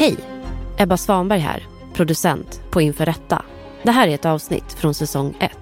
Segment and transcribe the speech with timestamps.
[0.00, 0.16] Hej!
[0.78, 3.44] Ebba Svanberg här, producent på Inför Rätta.
[3.82, 5.52] Det här är ett avsnitt från säsong 1.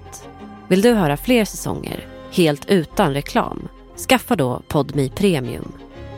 [0.67, 3.67] Vill du höra fler säsonger, helt utan reklam?
[4.09, 5.71] Skaffa då Podmi Premium.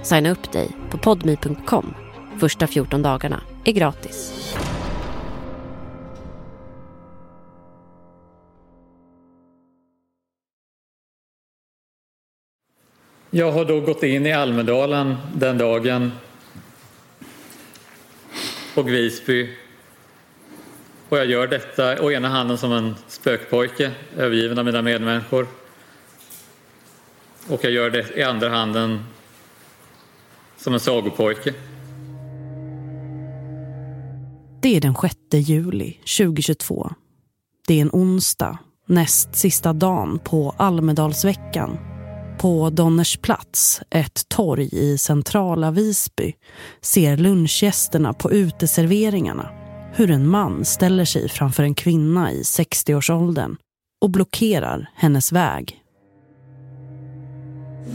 [0.04, 1.94] Signa upp dig på podmi.com.
[2.40, 4.54] Första 14 dagarna är gratis.
[13.30, 16.12] Jag har då gått in i Almedalen den dagen
[18.76, 19.50] och Visby
[21.10, 25.48] och jag gör detta å ena handen som en spökpojke övergiven av mina medmänniskor
[27.48, 29.06] och jag gör det i andra handen
[30.58, 31.54] som en sagopojke.
[34.62, 36.92] Det är den 6 juli 2022.
[37.68, 41.91] Det är en onsdag, näst sista dagen på Almedalsveckan.
[42.42, 46.34] På Donners plats, ett torg i centrala Visby,
[46.82, 49.50] ser lunchgästerna på uteserveringarna
[49.94, 53.56] hur en man ställer sig framför en kvinna i 60-årsåldern
[54.02, 55.82] och blockerar hennes väg.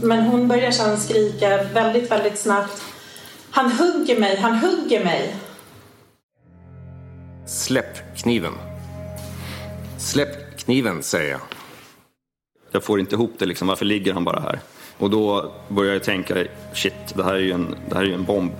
[0.01, 2.81] Men hon börjar sedan skrika väldigt, väldigt snabbt.
[3.51, 5.35] Han hugger mig, han hugger mig.
[7.45, 8.53] Släpp kniven.
[9.97, 11.56] Släpp kniven, säger jag.
[12.71, 13.67] Jag får inte ihop det, liksom.
[13.67, 14.59] varför ligger han bara här?
[14.97, 16.35] Och då börjar jag tänka,
[16.73, 18.51] shit, det här är ju en, det här är ju en bomb.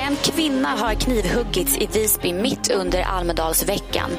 [0.00, 4.10] En kvinna har knivhuggits i Visby mitt under Almedalsveckan.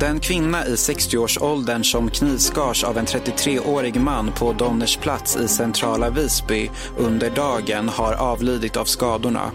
[0.00, 6.10] Den kvinna i 60-årsåldern som knivskars av en 33-årig man på Donners plats i centrala
[6.10, 9.50] Visby under dagen har avlidit av skadorna.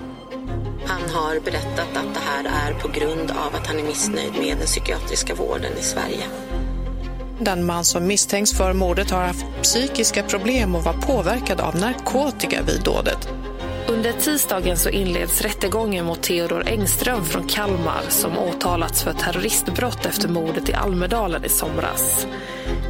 [0.87, 4.57] Han har berättat att det här är på grund av att han är missnöjd med
[4.57, 6.23] den psykiatriska vården i Sverige.
[7.39, 12.61] Den man som misstänks för mordet har haft psykiska problem och var påverkad av narkotika
[12.61, 13.29] vid dådet.
[13.87, 20.29] Under tisdagen så inleds rättegången mot Theodor Engström från Kalmar som åtalats för terroristbrott efter
[20.29, 22.27] mordet i Almedalen i somras.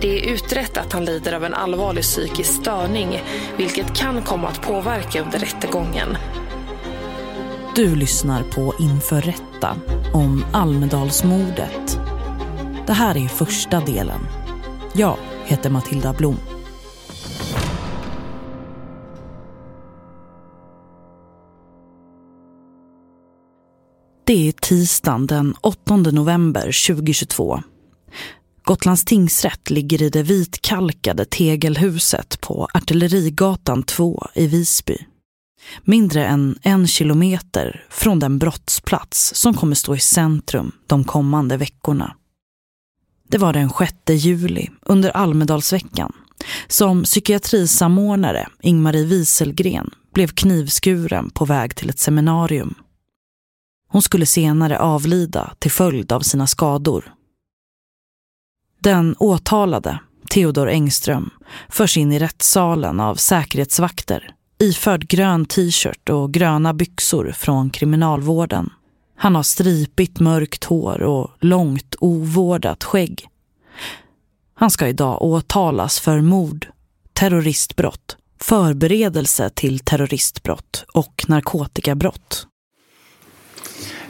[0.01, 3.23] Det är utrett att han lider av en allvarlig psykisk störning
[3.57, 6.17] vilket kan komma att påverka under rättegången.
[7.75, 9.77] Du lyssnar på Inför rätta
[10.13, 11.99] om Almedalsmordet.
[12.87, 14.19] Det här är första delen.
[14.93, 16.37] Jag heter Matilda Blom.
[24.25, 27.59] Det är tisdagen den 8 november 2022.
[28.63, 34.97] Gotlands tingsrätt ligger i det vitkalkade tegelhuset på Artillerigatan 2 i Visby.
[35.83, 42.15] Mindre än en kilometer från den brottsplats som kommer stå i centrum de kommande veckorna.
[43.27, 46.13] Det var den 6 juli under Almedalsveckan
[46.67, 52.75] som psykiatrisamordnare Ingmarie Wieselgren blev knivskuren på väg till ett seminarium.
[53.87, 57.13] Hon skulle senare avlida till följd av sina skador.
[58.79, 59.99] Den åtalade,
[60.29, 61.29] Theodor Engström,
[61.69, 68.69] förs in i rättssalen av säkerhetsvakter iförd grön t-shirt och gröna byxor från kriminalvården.
[69.17, 73.27] Han har stripigt mörkt hår och långt ovårdat skägg.
[74.53, 76.67] Han ska idag åtalas för mord,
[77.13, 82.47] terroristbrott, förberedelse till terroristbrott och narkotikabrott.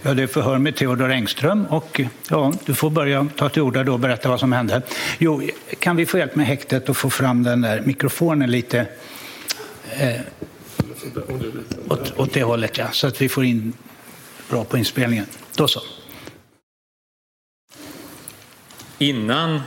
[0.01, 3.83] Ja, det är förhör med Theodor Engström och ja, du får börja ta till orda
[3.83, 4.81] då och berätta vad som hände.
[5.17, 5.41] Jo,
[5.79, 8.87] kan vi få hjälp med häktet och få fram den där mikrofonen lite
[9.91, 10.21] eh,
[11.89, 13.73] åt, åt det hållet, ja, så att vi får in
[14.49, 15.25] bra på inspelningen.
[15.55, 15.81] Då så.
[18.97, 19.61] Innan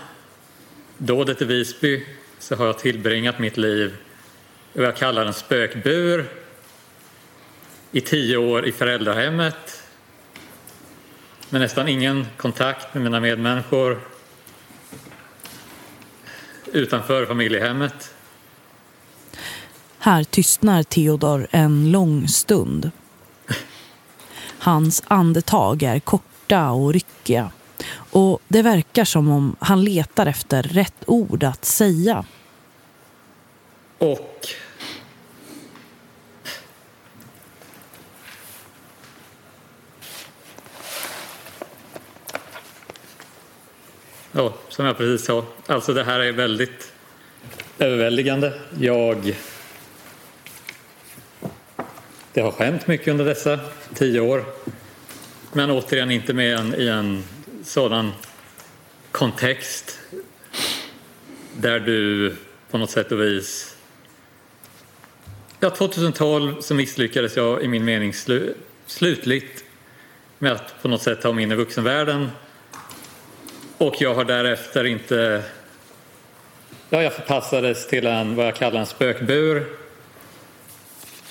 [0.98, 2.04] dådet i Visby
[2.38, 3.96] så har jag tillbringat mitt liv
[4.72, 6.28] i vad jag kallar en spökbur
[7.92, 9.82] i tio år i föräldrahemmet
[11.50, 14.00] med nästan ingen kontakt med mina medmänniskor
[16.72, 18.14] utanför familjehemmet.
[19.98, 22.90] Här tystnar Theodor en lång stund.
[24.58, 27.50] Hans andetag är korta och ryckiga
[28.10, 32.24] och det verkar som om han letar efter rätt ord att säga.
[33.98, 34.48] Och
[44.32, 45.44] Ja, som jag precis sa.
[45.66, 46.92] Alltså det här är väldigt
[47.78, 48.52] överväldigande.
[48.80, 49.36] Jag...
[52.32, 53.60] Det har skämt mycket under dessa
[53.94, 54.44] tio år.
[55.52, 57.24] Men återigen inte med en, i en
[57.64, 58.12] sådan
[59.12, 59.98] kontext
[61.56, 62.36] där du
[62.70, 63.76] på något sätt och vis.
[65.60, 68.54] Ja, 2012 så misslyckades jag i min mening slu,
[68.86, 69.64] slutligt
[70.38, 72.30] med att på något sätt ta mig in i vuxenvärlden.
[73.78, 75.42] Och jag har därefter inte...
[76.90, 79.66] Ja, jag förpassades till en, vad jag kallar en spökbur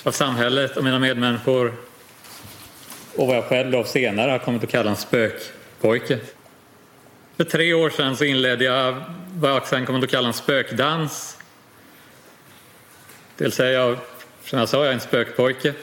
[0.02, 1.72] av samhället och mina medmänniskor
[3.16, 6.18] och vad jag själv då senare har kommit att kalla en spökpojke.
[7.36, 9.04] För tre år sedan så inledde jag
[9.34, 11.38] vad jag sen kommer att kalla en spökdans.
[13.36, 13.96] Det vill säga,
[14.44, 15.74] som jag sa, jag är en spökpojke.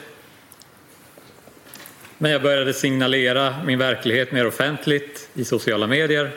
[2.18, 6.30] Men jag började signalera min verklighet mer offentligt i sociala medier.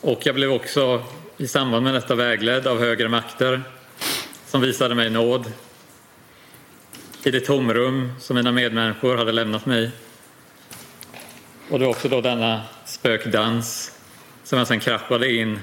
[0.00, 1.02] Och jag blev också
[1.36, 3.62] i samband med detta vägledd av högre makter
[4.46, 5.52] som visade mig nåd
[7.26, 9.90] i det tomrum som mina medmänniskor hade lämnat mig.
[11.70, 13.92] Och det var också då denna spökdans
[14.44, 15.58] som jag sen kraschade in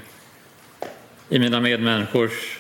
[1.30, 2.60] i mina medmänniskors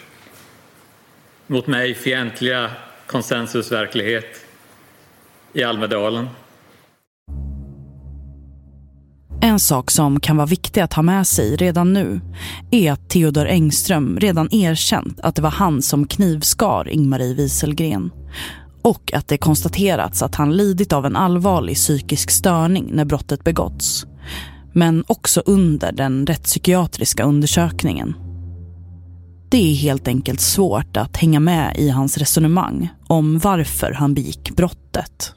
[1.47, 2.71] mot mig fientliga
[3.07, 4.45] konsensusverklighet
[5.53, 6.29] i Almedalen.
[9.41, 12.21] En sak som kan vara viktig att ha med sig redan nu
[12.71, 18.11] är att Theodor Engström redan erkänt att det var han som knivskar Ingmarie Wieselgren
[18.83, 24.05] och att det konstaterats att han lidit av en allvarlig psykisk störning när brottet begåtts.
[24.73, 28.15] Men också under den rättspsykiatriska undersökningen.
[29.49, 34.55] Det är helt enkelt svårt att hänga med i hans resonemang om varför han begick
[34.55, 35.35] brottet.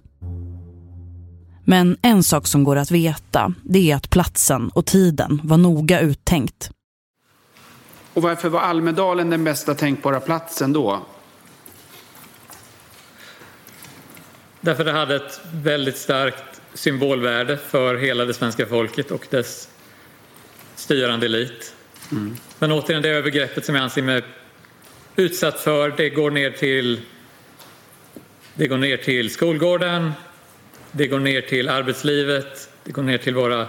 [1.65, 6.01] Men en sak som går att veta det är att platsen och tiden var noga
[6.01, 6.71] uttänkt.
[8.15, 11.01] Och varför var Almedalen den bästa tänkbara platsen då?
[14.67, 19.69] Därför det hade ett väldigt starkt symbolvärde för hela det svenska folket och dess
[20.77, 21.75] styrande elit.
[22.13, 22.37] Mm.
[22.59, 24.23] Men återigen, det övergreppet som jag anser mig
[25.17, 27.01] utsatt för, det går ner till,
[28.55, 30.13] det går ner till skolgården,
[30.93, 33.69] det går ner till arbetslivet, det går ner till våra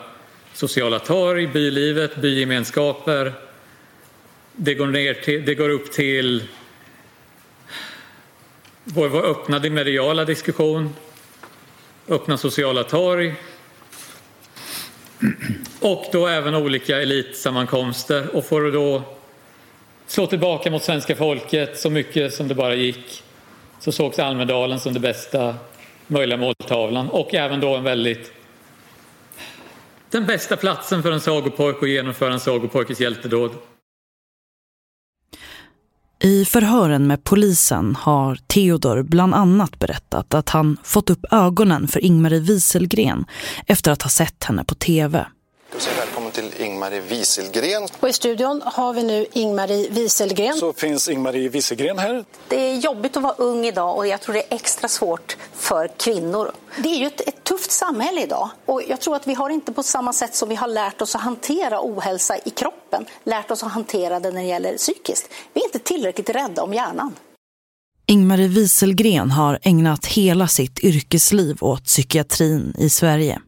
[0.54, 3.34] sociala torg, bylivet, bygemenskaper.
[4.56, 6.44] Det går, ner till, det går upp till
[8.94, 10.95] vår, vår öppna mediala diskussion,
[12.07, 13.36] öppna sociala torg.
[15.80, 18.36] Och då även olika elitsammankomster.
[18.36, 19.01] Och får då
[20.07, 23.24] slå tillbaka mot svenska folket så mycket som det bara gick
[23.80, 25.56] så sågs Almedalen som det bästa
[26.07, 27.10] möjliga måltavlan.
[27.10, 28.31] Och även då en väldigt
[30.10, 33.51] den bästa platsen för en sagopojke att genomföra en sagopojkes hjältedåd.
[36.19, 42.06] I förhören med polisen har Theodor bland annat berättat att han fått upp ögonen för
[42.06, 43.25] Ingmarie Wieselgren
[43.68, 45.25] efter att ha sett henne på tv.
[45.72, 47.88] Välkommen till Ingmarie Wieselgren.
[48.00, 50.58] Och i studion har vi nu Ingmarie Wieselgren.
[50.58, 52.25] Så finns Ingmarie Wieselgren här.
[52.48, 55.88] Det är jobbigt att vara ung idag och jag tror det är extra svårt för
[55.88, 56.52] kvinnor.
[56.84, 59.74] Det är ju ett, ett, tufft samhälle idag och jag tror att vi har inte
[59.74, 63.64] på samma sätt som vi har lärt oss att hantera ohälsa i kroppen, lärt oss
[63.64, 65.30] att hantera det när det gäller psykiskt.
[65.54, 67.16] Vi är inte tillräckligt rädda om hjärnan.
[68.06, 73.42] Ingmarie Wieselgren har ägnat hela sitt yrkesliv åt psykiatrin i Sverige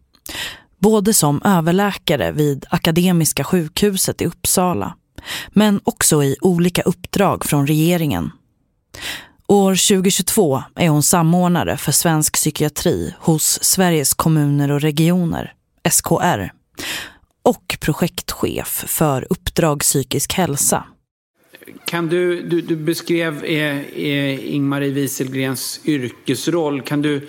[0.80, 4.96] både som överläkare vid Akademiska sjukhuset i Uppsala,
[5.50, 8.32] men också i olika uppdrag från regeringen.
[9.48, 15.54] År 2022 är hon samordnare för svensk psykiatri hos Sveriges kommuner och regioner,
[15.90, 16.52] SKR,
[17.44, 20.84] och projektchef för Uppdrag psykisk hälsa.
[21.86, 26.82] Kan du, du, du beskrev eh, eh, Ingmarie Wieselgrens yrkesroll.
[26.82, 27.28] Kan du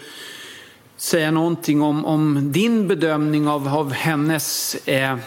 [1.00, 5.18] säga någonting om, om din bedömning av, av hennes, eh,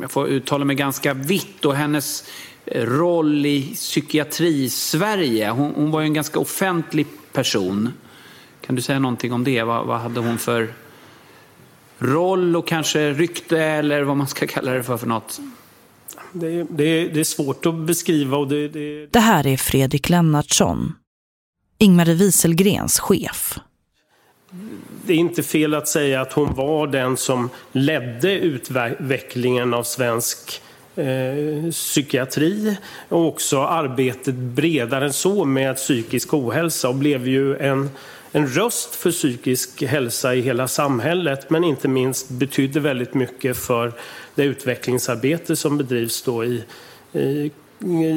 [0.00, 2.24] jag får uttala mig ganska vitt, och hennes
[2.72, 5.50] roll i psykiatri-Sverige.
[5.50, 7.92] Hon, hon, var ju en ganska offentlig person.
[8.60, 9.62] Kan du säga någonting om det?
[9.62, 10.72] Vad, vad hade hon för
[11.98, 15.40] roll och kanske rykte eller vad man ska kalla det för för något?
[16.32, 18.36] Det, det, det är svårt att beskriva.
[18.36, 19.06] Och det, det...
[19.06, 20.94] det här är Fredrik Lennartsson,
[21.78, 23.58] Ingmarie Wieselgrens chef
[25.06, 30.62] det är inte fel att säga att hon var den som ledde utvecklingen av svensk
[30.96, 32.76] eh, psykiatri
[33.08, 37.90] och också arbetet bredare än så med psykisk ohälsa och blev ju en,
[38.32, 43.92] en röst för psykisk hälsa i hela samhället men inte minst betydde väldigt mycket för
[44.34, 46.64] det utvecklingsarbete som bedrivs då i,
[47.12, 47.50] i,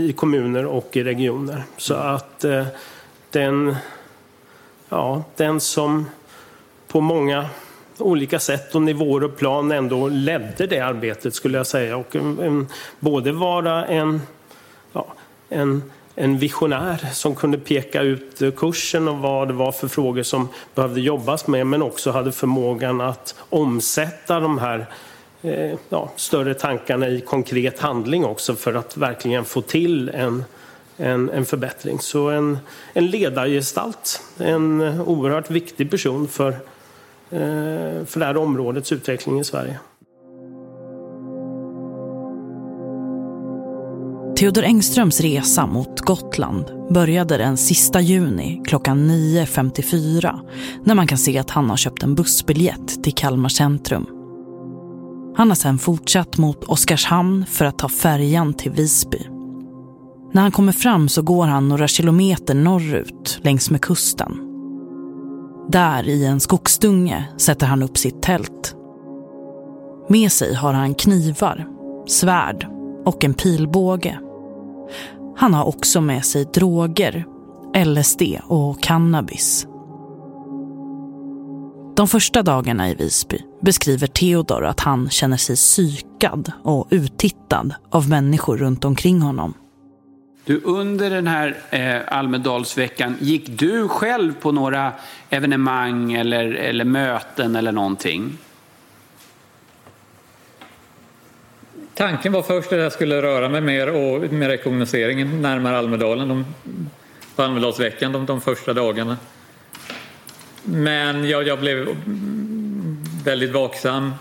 [0.10, 1.64] i kommuner och i regioner.
[1.78, 2.66] Så att eh,
[3.32, 3.76] den,
[4.90, 6.06] ja, den som
[6.92, 7.46] på många
[7.98, 11.98] olika sätt och nivåer och plan ändå ledde det arbetet skulle jag säga.
[11.98, 12.68] Och en,
[13.00, 14.22] både vara en
[15.50, 15.84] en,
[16.16, 20.48] en visionär som kunde peka ut eh, kursen och vad det var för frågor som
[20.76, 24.86] behövde jobbas med men också hade förmågan att omsätta de här
[25.42, 30.44] eh, ja, större tankarna i konkret handling också för att verkligen få till en,
[30.98, 32.00] en, en förbättring.
[32.00, 32.58] Så en,
[32.94, 36.56] en ledargestalt, en eh, oerhört viktig person för,
[37.32, 39.80] Eh, för det här områdets utveckling i Sverige.
[44.40, 50.40] Theodor Engströms resa mot Gotland började den sista juni klockan 9.54
[50.84, 54.06] när man kan se att han har köpt en bussbiljett till Kalmar centrum.
[55.36, 59.20] Han har sedan fortsatt mot Oskarshamn för att ta färjan till Visby.
[60.34, 64.49] När han kommer fram så går han några kilometer norrut längs med kusten.
[65.72, 68.76] Där i en skogsdunge sätter han upp sitt tält.
[70.08, 71.68] Med sig har han knivar,
[72.08, 72.68] svärd
[73.06, 74.20] och en pilbåge.
[75.38, 77.26] Han har också med sig droger,
[77.86, 79.68] LSD och cannabis.
[81.96, 88.10] De första dagarna i Visby beskriver Theodor att han känner sig psykad och uttittad av
[88.10, 89.54] människor runt omkring honom.
[90.50, 94.94] Du, under den här eh, Almedalsveckan, gick du själv på några
[95.30, 98.38] evenemang eller, eller möten eller någonting?
[101.94, 106.46] Tanken var först att jag skulle röra mig mer och med rekognoseringen närmare Almedalen de,
[107.36, 109.18] på Almedalsveckan de, de första dagarna.
[110.64, 111.88] Men jag, jag blev
[113.26, 114.14] väldigt vaksam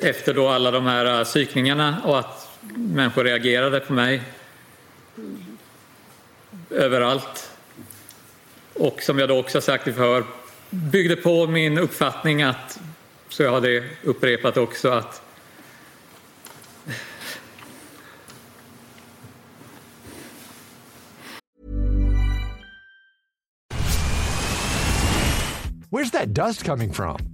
[0.00, 4.22] efter då alla de här eh, psykningarna och att människor reagerade på mig
[6.74, 7.50] överallt.
[8.74, 10.24] Och som jag då också sagt i förhör
[10.70, 12.80] byggde på min uppfattning att,
[13.28, 15.20] så jag har det upprepat också, att
[25.90, 27.33] Where's that dust coming from?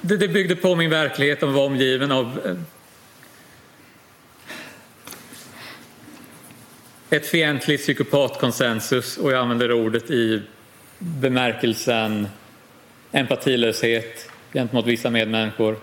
[0.00, 2.56] Det, det byggde på min verklighet och var omgiven av eh,
[7.10, 10.42] ett fientligt psykopatkonsensus och jag använder ordet i
[10.98, 12.28] bemärkelsen
[13.12, 15.76] empatilöshet gentemot vissa medmänniskor.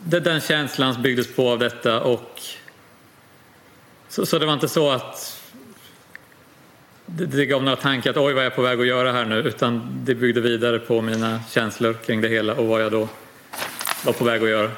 [0.00, 2.40] Den känslan byggdes på av detta och
[4.08, 5.43] så, så det var inte så att
[7.06, 9.24] det, det gav några tankar att oj vad jag är på väg att göra här
[9.24, 13.08] nu utan det byggde vidare på mina känslor kring det hela och vad jag då
[14.04, 14.70] var på väg att göra.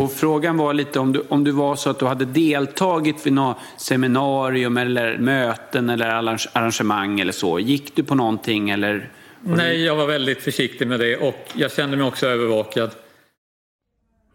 [0.00, 3.32] Och frågan var lite om du, om du var så att du hade deltagit vid
[3.32, 6.06] något seminarium eller möten eller
[6.52, 7.58] arrangemang eller så.
[7.58, 9.10] Gick du på någonting eller?
[9.40, 12.90] Nej, jag var väldigt försiktig med det och jag kände mig också övervakad.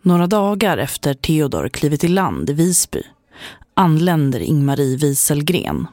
[0.02, 3.04] Några dagar efter Theodor klivit i land i Visby
[3.74, 5.88] anländer Ingmarie Wieselgren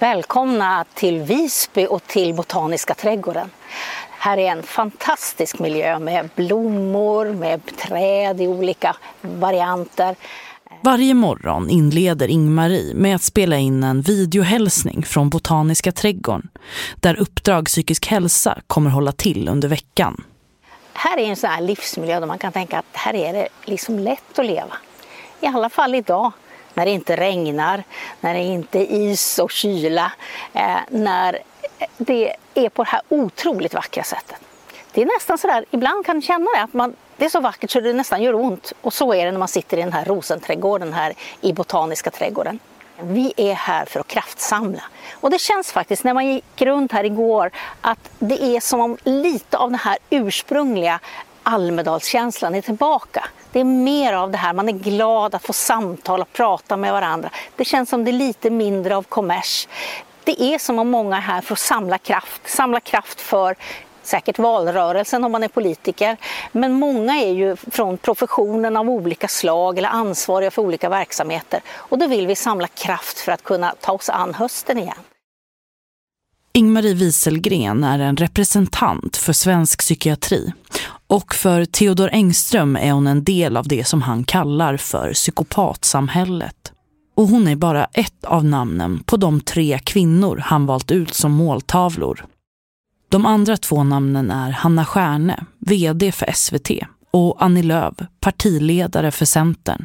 [0.00, 3.50] Välkomna till Visby och till Botaniska trädgården.
[4.10, 10.16] Här är en fantastisk miljö med blommor, med träd i olika varianter.
[10.80, 16.48] Varje morgon inleder Ingmarie med att spela in en videohälsning från Botaniska trädgården
[16.96, 20.24] där Uppdrag psykisk hälsa kommer hålla till under veckan.
[20.92, 23.98] Här är en sån här livsmiljö där man kan tänka att här är det liksom
[23.98, 24.76] lätt att leva.
[25.40, 26.32] I alla fall idag
[26.78, 27.84] när det inte regnar,
[28.20, 30.12] när det inte är is och kyla,
[30.52, 31.38] eh, när
[31.96, 34.36] det är på det här otroligt vackra sättet.
[34.92, 37.70] Det är nästan sådär, ibland kan man känna det, att man, det är så vackert
[37.70, 38.72] så det nästan gör ont.
[38.80, 42.58] Och så är det när man sitter i den här rosenträdgården här i Botaniska trädgården.
[43.00, 44.82] Vi är här för att kraftsamla.
[45.12, 48.96] Och det känns faktiskt när man gick runt här igår att det är som om
[49.04, 51.00] lite av den här ursprungliga
[51.48, 53.24] Almedalskänslan är tillbaka.
[53.52, 56.92] Det är mer av det här, man är glad att få samtala och prata med
[56.92, 57.30] varandra.
[57.56, 59.68] Det känns som det är lite mindre av kommers.
[60.24, 63.56] Det är som om många är här för att samla kraft, samla kraft för
[64.02, 66.16] säkert valrörelsen om man är politiker.
[66.52, 71.60] Men många är ju från professionen av olika slag eller ansvariga för olika verksamheter.
[71.68, 74.94] Och då vill vi samla kraft för att kunna ta oss an hösten igen.
[76.52, 80.52] Ingmarie Wieselgren är en representant för svensk psykiatri
[81.08, 86.72] och för Theodor Engström är hon en del av det som han kallar för psykopatsamhället.
[87.14, 91.32] Och hon är bara ett av namnen på de tre kvinnor han valt ut som
[91.32, 92.26] måltavlor.
[93.08, 96.70] De andra två namnen är Hanna Stjärne, vd för SVT,
[97.10, 99.84] och Annie Lööf, partiledare för Centern.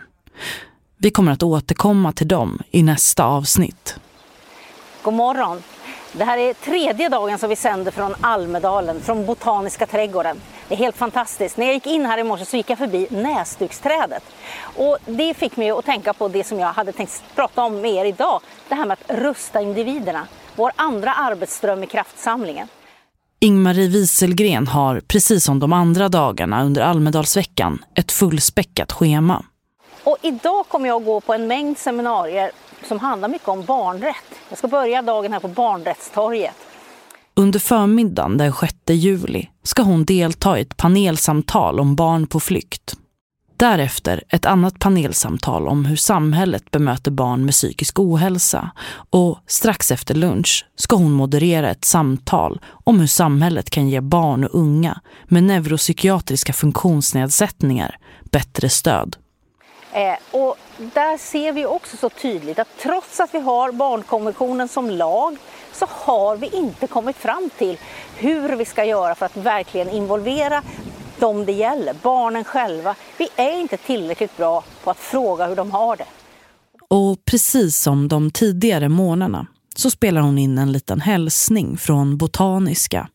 [0.98, 3.96] Vi kommer att återkomma till dem i nästa avsnitt.
[5.04, 5.62] God morgon.
[6.16, 10.42] Det här är tredje dagen som vi sänder från Almedalen, från Botaniska trädgården.
[10.68, 11.58] Det är helt fantastiskt.
[11.58, 14.24] När jag gick in här i morse så gick jag förbi näsduksträdet.
[14.76, 17.92] Och det fick mig att tänka på det som jag hade tänkt prata om med
[17.92, 18.42] er idag.
[18.70, 20.28] Det här med att rusta individerna.
[20.56, 22.68] Vår andra arbetsström i kraftsamlingen.
[23.40, 29.44] Ingmarie Wieselgren har, precis som de andra dagarna under Almedalsveckan, ett fullspäckat schema.
[30.04, 32.52] Och idag kommer jag att gå på en mängd seminarier
[32.88, 34.40] som handlar mycket om barnrätt.
[34.50, 36.56] Jag ska börja dagen här på Barnrättstorget.
[37.36, 42.96] Under förmiddagen den 6 juli ska hon delta i ett panelsamtal om barn på flykt.
[43.58, 48.72] Därefter ett annat panelsamtal om hur samhället bemöter barn med psykisk ohälsa
[49.10, 54.44] och strax efter lunch ska hon moderera ett samtal om hur samhället kan ge barn
[54.44, 57.98] och unga med neuropsykiatriska funktionsnedsättningar
[58.32, 59.16] bättre stöd.
[59.94, 64.90] Eh, och där ser vi också så tydligt att trots att vi har barnkonventionen som
[64.90, 65.38] lag
[65.74, 67.78] så har vi inte kommit fram till
[68.18, 70.64] hur vi ska göra för att verkligen involvera
[71.20, 72.96] de det gäller, barnen själva.
[73.18, 76.06] Vi är inte tillräckligt bra på att fråga hur de har det.
[76.90, 83.10] Och precis som de tidigare månaderna så spelar hon in en liten hälsning från Botaniska.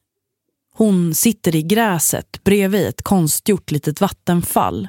[0.75, 4.89] Hon sitter i gräset bredvid ett konstgjort litet vattenfall.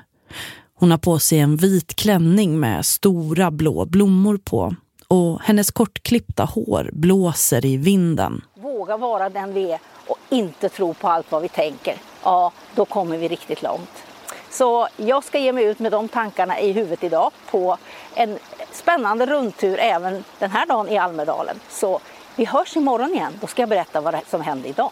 [0.79, 4.75] Hon har på sig en vit klänning med stora blå blommor på
[5.07, 8.41] och hennes kortklippta hår blåser i vinden.
[8.53, 11.95] Våga vara den vi är och inte tro på allt vad vi tänker.
[12.23, 14.03] Ja, då kommer vi riktigt långt.
[14.49, 17.77] Så jag ska ge mig ut med de tankarna i huvudet idag på
[18.15, 18.37] en
[18.71, 21.59] spännande rundtur även den här dagen i Almedalen.
[21.69, 21.99] Så
[22.35, 23.33] vi hörs imorgon igen.
[23.41, 24.91] Då ska jag berätta vad som hände idag.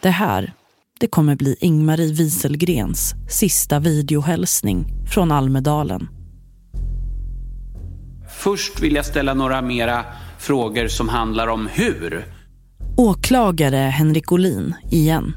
[0.00, 0.52] Det här
[1.00, 6.08] det kommer bli Ingmarie Wieselgrens sista videohälsning från Almedalen.
[8.38, 10.04] Först vill jag ställa några mera
[10.38, 12.24] frågor som handlar om hur.
[12.96, 15.36] Åklagare Henrik Olin igen.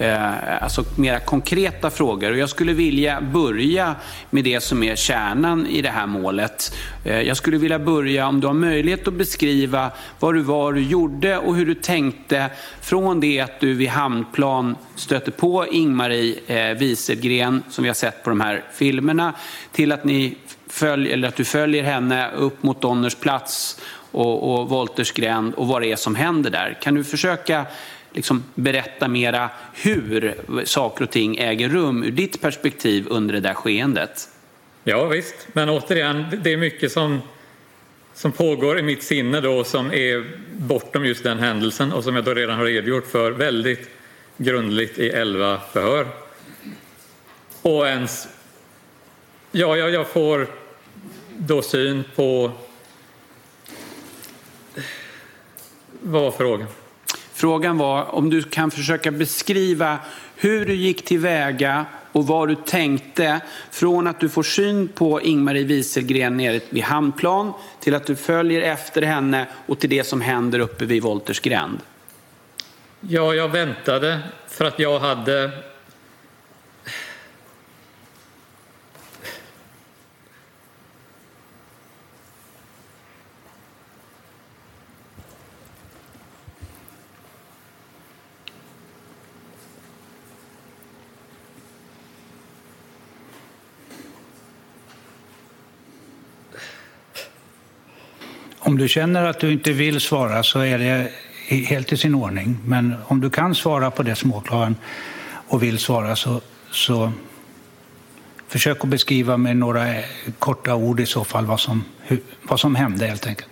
[0.00, 2.30] Eh, alltså mera konkreta frågor.
[2.30, 3.94] Och jag skulle vilja börja
[4.30, 6.76] med det som är kärnan i det här målet.
[7.04, 10.82] Eh, jag skulle vilja börja, om du har möjlighet att beskriva vad du var du
[10.82, 12.50] gjorde och hur du tänkte
[12.82, 18.24] från det att du vid Hamnplan stötte på Ingmarie eh, Wieselgren, som vi har sett
[18.24, 19.34] på de här filmerna,
[19.72, 20.36] till att, ni
[20.68, 25.66] följ, eller att du följer henne upp mot Donners plats och, och Wolters gränd och
[25.66, 26.78] vad det är som händer där.
[26.82, 27.66] Kan du försöka
[28.12, 33.54] liksom berätta mera hur saker och ting äger rum ur ditt perspektiv under det där
[33.54, 34.28] skeendet?
[34.84, 37.20] Ja visst, men återigen, det är mycket som,
[38.14, 42.24] som pågår i mitt sinne då som är bortom just den händelsen och som jag
[42.24, 43.90] då redan har redogjort för väldigt
[44.36, 46.06] grundligt i elva förhör.
[47.62, 48.28] Och ens,
[49.52, 50.46] ja, jag, jag får
[51.36, 52.52] då syn på
[56.00, 56.68] vad var frågan?
[57.40, 59.98] Frågan var om du kan försöka beskriva
[60.36, 65.64] hur du gick tillväga och vad du tänkte från att du får syn på Ingmarie
[65.64, 70.58] Wieselgren nere vid Hamnplan till att du följer efter henne och till det som händer
[70.58, 71.78] uppe vid Wolters gränd.
[73.00, 75.50] Ja, jag väntade för att jag hade
[98.70, 101.10] Om du känner att du inte vill svara så är det
[101.48, 102.58] helt i sin ordning.
[102.64, 104.76] Men om du kan svara på det som åklagaren
[105.48, 107.12] och vill svara så, så
[108.48, 109.86] försök att beskriva med några
[110.38, 111.84] korta ord i så fall vad som,
[112.42, 113.50] vad som hände helt enkelt.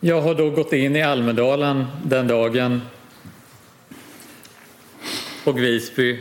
[0.00, 2.80] Jag har då gått in i Almedalen den dagen
[5.44, 6.18] och Visby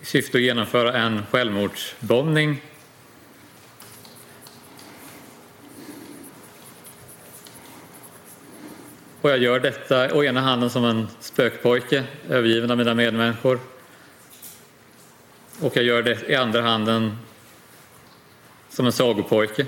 [0.00, 2.60] i syfte att genomföra en självmordsbombning
[9.28, 13.60] Och jag gör detta å ena handen som en spökpojke, övergiven av mina medmänniskor.
[15.60, 17.18] Och jag gör det i andra handen
[18.70, 19.66] som en sagopojke.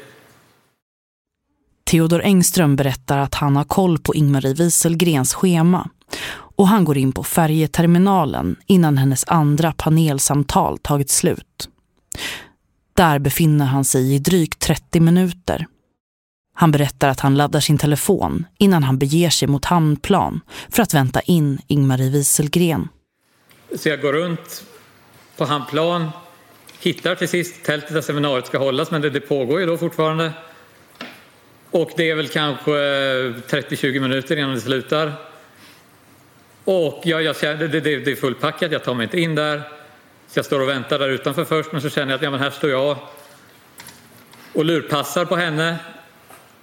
[1.84, 5.90] Theodor Engström berättar att han har koll på Ingmarie Wieselgrens schema
[6.32, 11.68] och han går in på färjeterminalen innan hennes andra panelsamtal tagit slut.
[12.94, 15.66] Där befinner han sig i drygt 30 minuter.
[16.60, 20.94] Han berättar att han laddar sin telefon innan han beger sig mot hamnplan för att
[20.94, 22.88] vänta in Ingmarie Wieselgren.
[23.76, 24.64] Så jag går runt
[25.36, 26.10] på hamnplan,
[26.80, 30.32] hittar till sist tältet där seminariet ska hållas men det, det pågår ju då fortfarande.
[31.70, 35.12] Och det är väl kanske eh, 30-20 minuter innan det slutar.
[36.64, 39.58] Och jag, jag känner, det, det, det är fullpackat, jag tar mig inte in där.
[40.28, 42.40] Så jag står och väntar där utanför först men så känner jag att ja, men
[42.40, 42.96] här står jag
[44.52, 45.78] och lurpassar på henne.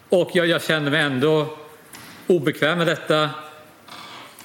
[0.09, 1.57] Och jag, jag känner mig ändå
[2.27, 3.29] obekväm med detta.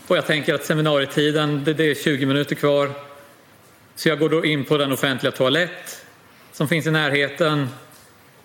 [0.06, 2.90] Och jag tänker att seminarietiden, det, det är 20 minuter kvar.
[3.94, 6.06] Så jag går då in på den offentliga toalett
[6.52, 7.68] som finns i närheten.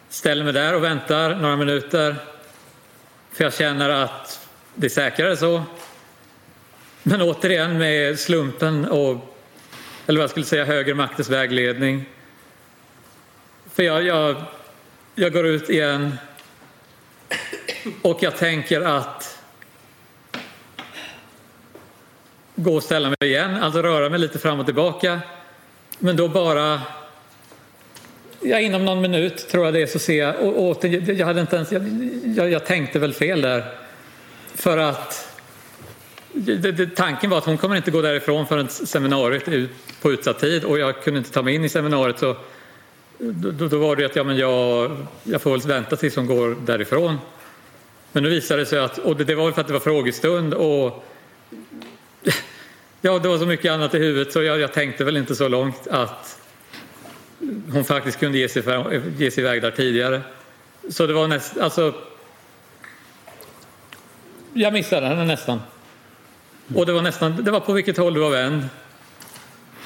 [0.09, 2.15] Ställer mig där och väntar några minuter.
[3.31, 5.63] För jag känner att det är säkrare så.
[7.03, 9.37] Men återigen med slumpen och,
[10.07, 12.05] eller vad jag skulle säga, högre maktens vägledning.
[13.73, 14.35] För jag, jag,
[15.15, 16.17] jag går ut igen
[18.01, 19.37] och jag tänker att
[22.55, 25.19] gå och ställa mig igen, alltså röra mig lite fram och tillbaka.
[25.99, 26.81] Men då bara,
[28.41, 31.41] ja, inom någon minut tror jag det är, så ser jag, och, och jag hade
[31.41, 33.63] inte ens, jag, jag, jag tänkte väl fel där.
[34.55, 35.37] För att
[36.33, 39.67] det, det, tanken var att hon kommer inte gå därifrån förrän seminariet är
[40.01, 42.35] på utsatt tid och jag kunde inte ta mig in i seminariet så
[43.17, 46.55] då, då var det att ja, men jag, jag får väl vänta tills hon går
[46.65, 47.17] därifrån.
[48.11, 50.53] Men nu visade det sig att, och det, det var för att det var frågestund
[50.53, 51.05] och
[53.01, 55.47] ja, det var så mycket annat i huvudet så jag, jag tänkte väl inte så
[55.47, 56.39] långt att
[57.71, 58.63] hon faktiskt kunde ge sig,
[59.17, 60.21] ge sig iväg där tidigare.
[60.89, 61.93] Så det var nästan, alltså
[64.53, 65.61] jag missade henne nästan.
[66.75, 68.63] Och det var nästan, det var på vilket håll du var vänd.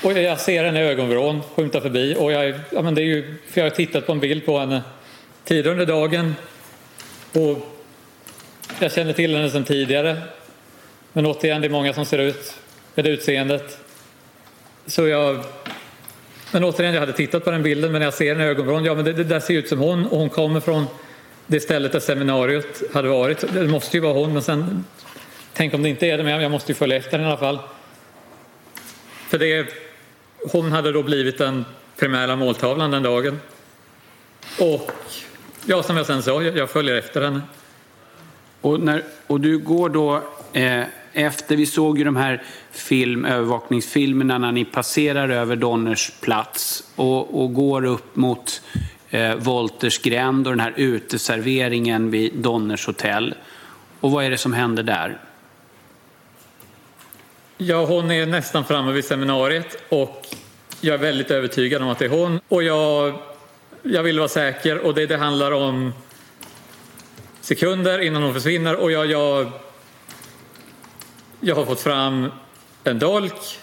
[0.03, 3.35] Och jag ser henne i ögonvrån skymta förbi och jag, ja, men det är ju,
[3.47, 4.81] för jag har tittat på en bild på henne
[5.43, 6.35] tidigare under dagen.
[7.33, 7.57] Och
[8.79, 10.17] jag känner till henne sedan tidigare.
[11.13, 12.53] Men återigen, det är många som ser ut
[12.95, 13.77] med det utseendet.
[14.85, 15.43] Så jag...
[16.51, 18.85] Men återigen, jag hade tittat på den bilden, men när jag ser henne i ögonvrån,
[18.85, 20.85] ja men det, det där ser ut som hon och hon kommer från
[21.47, 23.53] det stället där seminariet hade varit.
[23.53, 24.85] Det måste ju vara hon, men sen
[25.53, 27.37] tänk om det inte är det, men jag måste ju följa efter henne i alla
[27.37, 27.59] fall.
[29.29, 29.67] För det,
[30.51, 31.65] hon hade då blivit den
[31.97, 33.39] primära måltavlan den dagen.
[34.59, 34.91] Och
[35.65, 37.41] ja, som jag sen sa, jag, följer efter henne.
[38.61, 40.23] Och, när, och du går då
[40.53, 46.83] eh, efter, vi såg ju de här film, övervakningsfilmerna när ni passerar över Donners plats
[46.95, 48.61] och, och går upp mot
[49.09, 53.35] eh, Wolters gränd och den här uteserveringen vid Donners hotell.
[53.99, 55.17] Och vad är det som händer där?
[57.63, 60.27] Ja, hon är nästan framme vid seminariet och
[60.81, 62.39] jag är väldigt övertygad om att det är hon.
[62.47, 63.19] Och jag,
[63.81, 65.93] jag vill vara säker och det, det handlar om
[67.41, 69.51] sekunder innan hon försvinner och jag, jag,
[71.39, 72.31] jag har fått fram
[72.83, 73.59] en dolk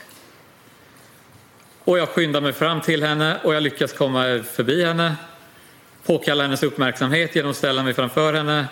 [1.85, 5.17] och jag skyndar mig fram till henne och jag lyckas komma förbi henne
[6.07, 8.67] påkalla hennes uppmärksamhet genom att ställa mig framför henne.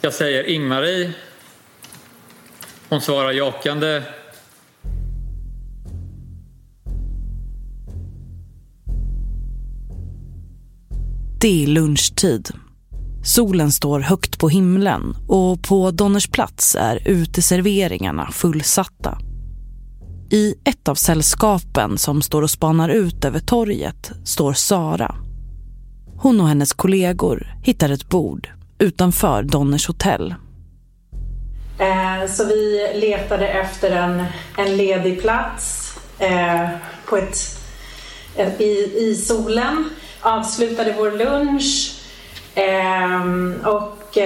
[0.00, 1.12] Jag säger Ingmarie.
[2.90, 4.02] Hon svarar jakande.
[11.40, 12.48] Det är lunchtid.
[13.24, 19.18] Solen står högt på himlen och på Donners plats är uteserveringarna fullsatta.
[20.30, 25.14] I ett av sällskapen som står och spanar ut över torget står Sara.
[26.16, 28.48] Hon och hennes kollegor hittar ett bord
[28.78, 30.34] utanför Donners hotell.
[31.80, 34.24] Eh, så vi letade efter en,
[34.56, 36.68] en ledig plats eh,
[37.06, 37.36] på ett,
[38.36, 39.90] eh, i, i solen,
[40.20, 41.94] avslutade vår lunch
[42.54, 44.18] ehm, eh, och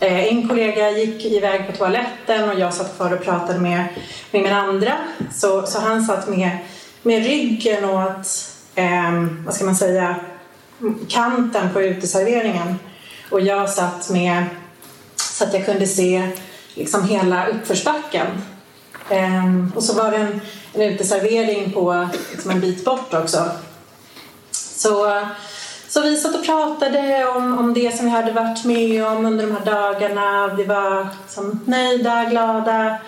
[0.00, 3.84] en kollega gick iväg på toaletten och jag satt kvar och pratade med,
[4.30, 4.92] med min andra.
[5.32, 6.58] Så, så han satt med,
[7.02, 8.26] med ryggen åt,
[8.74, 10.16] eh, vad ska man säga,
[11.08, 12.78] kanten på uteserveringen.
[13.30, 14.44] Och jag satt med
[15.38, 16.30] så att jag kunde se
[16.74, 18.26] liksom hela uppförsbacken.
[19.10, 20.40] Um, och så var det en,
[20.72, 23.50] en uteservering på liksom en bit bort också.
[24.50, 25.22] Så,
[25.88, 29.46] så vi satt och pratade om, om det som vi hade varit med om under
[29.46, 30.54] de här dagarna.
[30.54, 32.98] Vi var liksom nöjda, glada.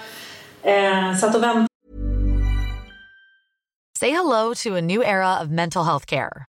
[0.66, 1.66] Uh, satt och väntade.
[3.98, 6.49] Say hello to a new era of mental health care.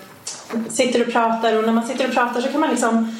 [0.69, 3.15] sitter och pratar och när man sitter och pratar så kan man liksom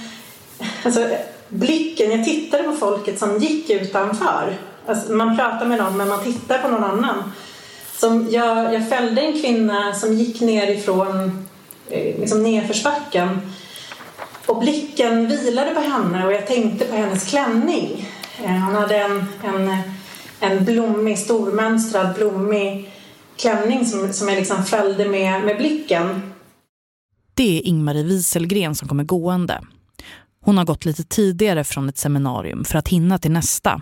[0.83, 1.07] alltså,
[1.49, 4.57] blicken, jag tittade på folket som gick utanför.
[4.85, 7.31] Alltså, man pratar med någon men man tittar på någon annan.
[7.95, 11.47] Som jag, jag fällde en kvinna som gick nerifrån
[11.89, 13.41] eh, liksom nedförsbacken.
[14.45, 18.09] Och blicken vilade på henne och jag tänkte på hennes klänning.
[18.43, 19.77] Eh, hon hade en, en,
[20.39, 22.91] en blommig, stormönstrad blommig
[23.37, 26.30] klänning som, som jag liksom följde med, med blicken.
[27.33, 29.61] Det är Ingmarie Wieselgren som kommer gående.
[30.45, 33.81] Hon har gått lite tidigare från ett seminarium för att hinna till nästa.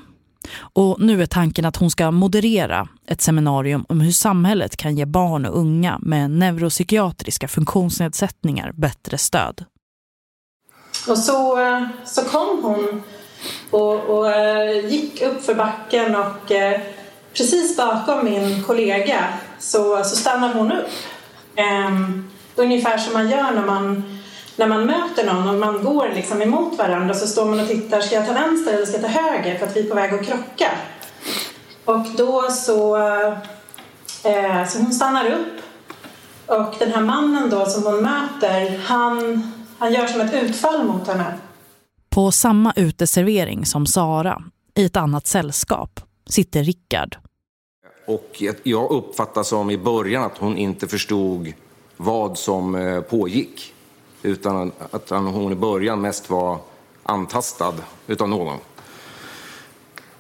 [0.58, 5.06] Och nu är tanken att hon ska moderera ett seminarium om hur samhället kan ge
[5.06, 9.66] barn och unga med neuropsykiatriska funktionsnedsättningar bättre stöd.
[11.08, 13.04] Och så, eh, så kom hon
[13.70, 16.82] och, och eh, gick upp för backen och eh,
[17.34, 19.28] precis bakom min kollega
[19.60, 20.90] så, så stannade hon upp.
[21.58, 22.30] Um,
[22.60, 24.20] ungefär som man gör när man,
[24.56, 28.02] när man möter någon och man går liksom emot varandra så står man och tittar,
[28.02, 30.14] ska jag ta vänster eller ska jag ta höger för att vi är på väg
[30.14, 30.72] att krocka?
[31.86, 32.98] Och då så,
[34.24, 35.62] eh, så hon stannar upp
[36.50, 39.44] och den här mannen då som hon möter, han,
[39.78, 41.34] han gör som ett utfall mot henne.
[42.10, 44.44] På samma uteservering som Sara,
[44.76, 47.18] i ett annat sällskap, sitter Rickard.
[48.08, 51.54] Och jag uppfattar som i början att hon inte förstod
[52.02, 53.74] vad som eh, pågick.
[54.24, 56.58] Utan att hon i början mest var
[57.04, 57.74] antastad
[58.08, 58.58] utav någon.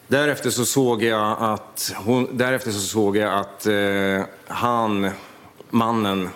[0.07, 5.09] Därefter så såg jag att, hon, därefter så såg jag att eh, han,
[5.69, 6.29] mannen,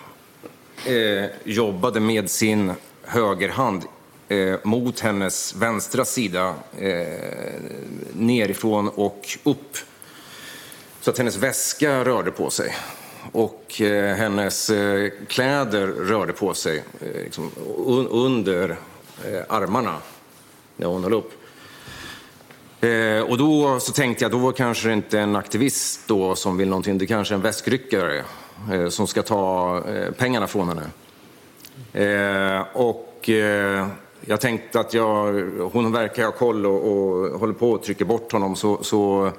[0.86, 3.82] eh, jobbade med sin högerhand
[4.28, 7.06] eh, mot hennes vänstra sida eh,
[8.12, 9.76] nerifrån och upp.
[11.00, 12.74] Så att hennes väska rörde på sig
[13.32, 17.50] och eh, hennes eh, kläder rörde på sig eh, liksom,
[18.10, 18.76] under
[19.48, 19.94] armarna
[20.76, 21.32] när hon höll upp.
[23.28, 26.98] Och då så tänkte jag, då var kanske inte en aktivist då som vill någonting,
[26.98, 28.24] det kanske är en väskryckare
[28.88, 29.82] som ska ta
[30.16, 30.90] pengarna från henne.
[32.72, 33.30] och
[34.20, 35.32] jag tänkte att jag,
[35.72, 39.32] hon verkar ha koll och, och håller på att trycka bort honom så, så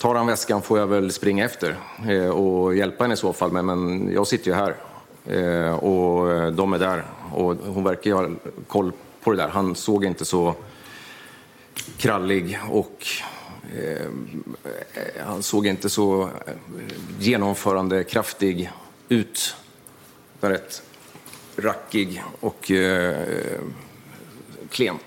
[0.00, 1.76] tar han väskan får jag väl springa efter
[2.08, 3.52] eh, och hjälpa henne i så fall.
[3.52, 4.76] Men, jag sitter ju här
[5.26, 8.28] eh, och de är där och hon verkar ju ha
[8.66, 9.48] koll på det där.
[9.48, 10.54] Han såg inte så
[11.96, 13.06] krallig och
[13.76, 14.06] eh,
[15.26, 16.30] han såg inte så
[17.18, 18.70] genomförandekraftig
[19.08, 19.56] ut.
[20.40, 20.82] Rätt
[21.56, 22.72] rackig och
[24.70, 24.98] klen.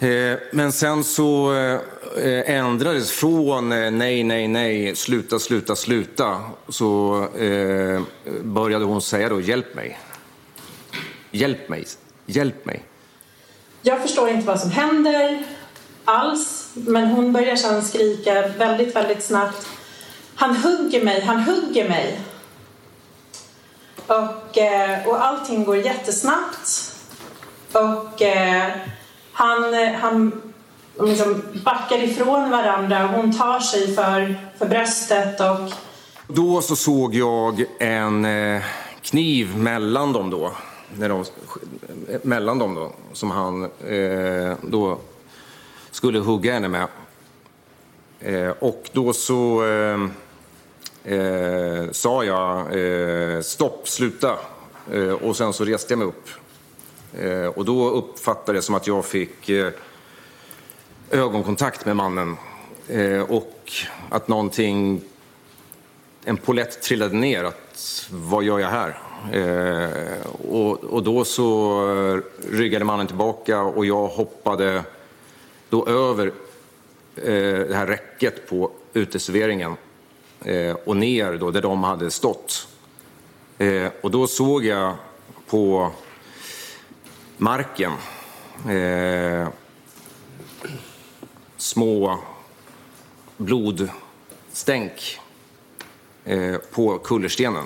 [0.00, 1.54] Eh, men sen så
[2.16, 6.40] eh, ändrades från eh, nej, nej, nej, sluta, sluta, sluta.
[6.68, 7.28] Så
[8.42, 9.98] började hon säga då hjälp mig.
[11.30, 11.86] Hjälp mig,
[12.26, 12.84] hjälp mig.
[13.82, 15.44] Jag förstår inte vad som händer
[16.04, 16.70] alls.
[16.74, 19.66] Men hon börjar sedan skrika väldigt, väldigt snabbt.
[20.34, 22.20] Han hugger mig, han hugger mig.
[24.06, 24.58] Och,
[25.06, 26.94] och allting går jättesnabbt.
[27.72, 28.22] Och
[29.38, 30.42] han, eh, han
[31.00, 35.40] liksom backar ifrån varandra och hon tar sig för, för bröstet.
[35.40, 35.72] Och...
[36.26, 38.62] Då så såg jag en eh,
[39.02, 40.52] kniv mellan dem då.
[40.96, 41.24] När de,
[42.22, 44.98] mellan dem då, som han eh, då
[45.90, 46.88] skulle hugga henne med.
[48.20, 50.00] Eh, och då så eh,
[51.14, 54.38] eh sa jag eh, stopp, sluta.
[54.92, 56.28] Eh, och sen så reste jag mig upp
[57.12, 59.72] Eh, och då uppfattade jag det som att jag fick eh,
[61.10, 62.36] ögonkontakt med mannen
[62.88, 63.72] eh, och
[64.08, 65.00] att någonting,
[66.24, 67.44] en polett trillade ner.
[67.44, 68.98] Att, vad gör jag här?
[70.48, 74.82] Och, och då så ryggade mannen tillbaka och jag hoppade
[75.68, 76.32] då över
[77.68, 79.76] det här räcket på uteserveringen
[80.84, 82.68] och ner då där de hade stått.
[84.00, 84.94] Och då såg jag
[85.46, 85.90] på
[87.38, 87.92] marken
[88.68, 89.48] eh,
[91.56, 92.18] små
[93.36, 95.20] blodstänk
[96.24, 97.64] eh, på kullerstenen.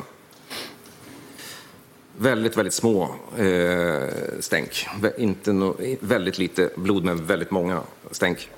[2.16, 4.08] Väldigt, väldigt små eh,
[4.40, 4.87] stänk.
[5.18, 8.50] Inte no, väldigt lite blod, men väldigt många stänk.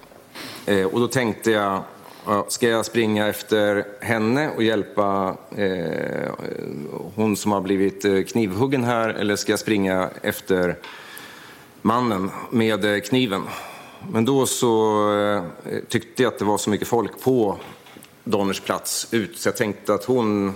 [0.66, 1.83] Eh, och då tänkte jag,
[2.48, 6.33] ska jag springa efter henne och hjälpa eh,
[7.14, 10.77] hon som har blivit eh, knivhuggen här, eller ska jag springa efter
[11.85, 13.42] mannen med eh, kniven?
[14.12, 17.59] Men då så eh, tyckte jag att det var så mycket folk på
[18.25, 20.55] Donners plats ut, så jag tänkte att hon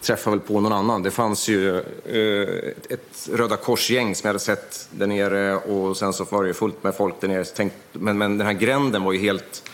[0.00, 1.02] träffar väl på någon annan.
[1.02, 6.12] Det fanns ju eh, ett Röda Korsgäng som jag hade sett där nere och sen
[6.12, 7.44] så var det ju fullt med folk där nere.
[7.44, 9.70] Tänkte, men, men den här gränden var ju helt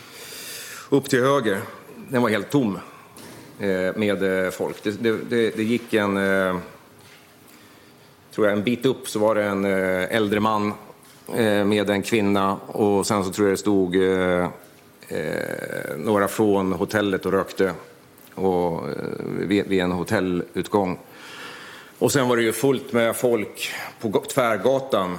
[0.89, 1.61] upp till höger.
[2.09, 2.79] Den var helt tom
[3.59, 4.83] eh, med eh, folk.
[4.83, 6.57] Det, det, det, det gick en, eh,
[8.35, 10.73] tror jag, en bit upp så var det en eh, äldre man
[11.35, 14.47] eh, med en kvinna och sen så tror jag det stod eh,
[15.97, 17.73] några från hotellet och rökte
[18.35, 18.81] och,
[19.39, 20.99] vid, vid en hotellutgång.
[21.99, 25.17] Och sen var det ju fullt med folk på Tvärgatan.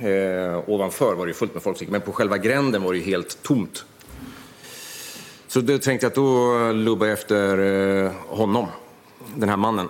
[0.00, 3.04] Eh, ovanför var det ju fullt med folk, men på själva gränden var det ju
[3.04, 3.84] helt tomt.
[5.48, 8.66] Så då tänkte jag att då lubbade jag efter eh, honom,
[9.34, 9.88] den här mannen.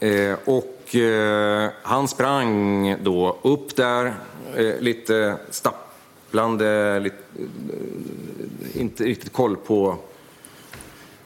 [0.00, 4.14] Eh, och eh, han sprang då upp där,
[4.56, 9.96] eh, lite stapplande, lite, eh, inte riktigt koll på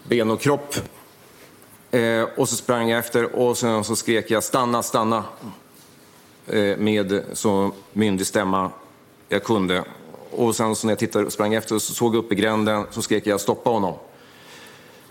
[0.08, 0.74] ben och kropp.
[1.90, 5.24] Eh, och så sprang jag efter och sen så skrek jag stanna, stanna.
[6.46, 8.70] Eh, med så myndig stämma
[9.28, 9.84] jag kunde.
[10.30, 13.02] Och sen så när jag tittade sprang efter så såg jag upp i gränden så
[13.02, 13.94] skrek jag stoppa honom.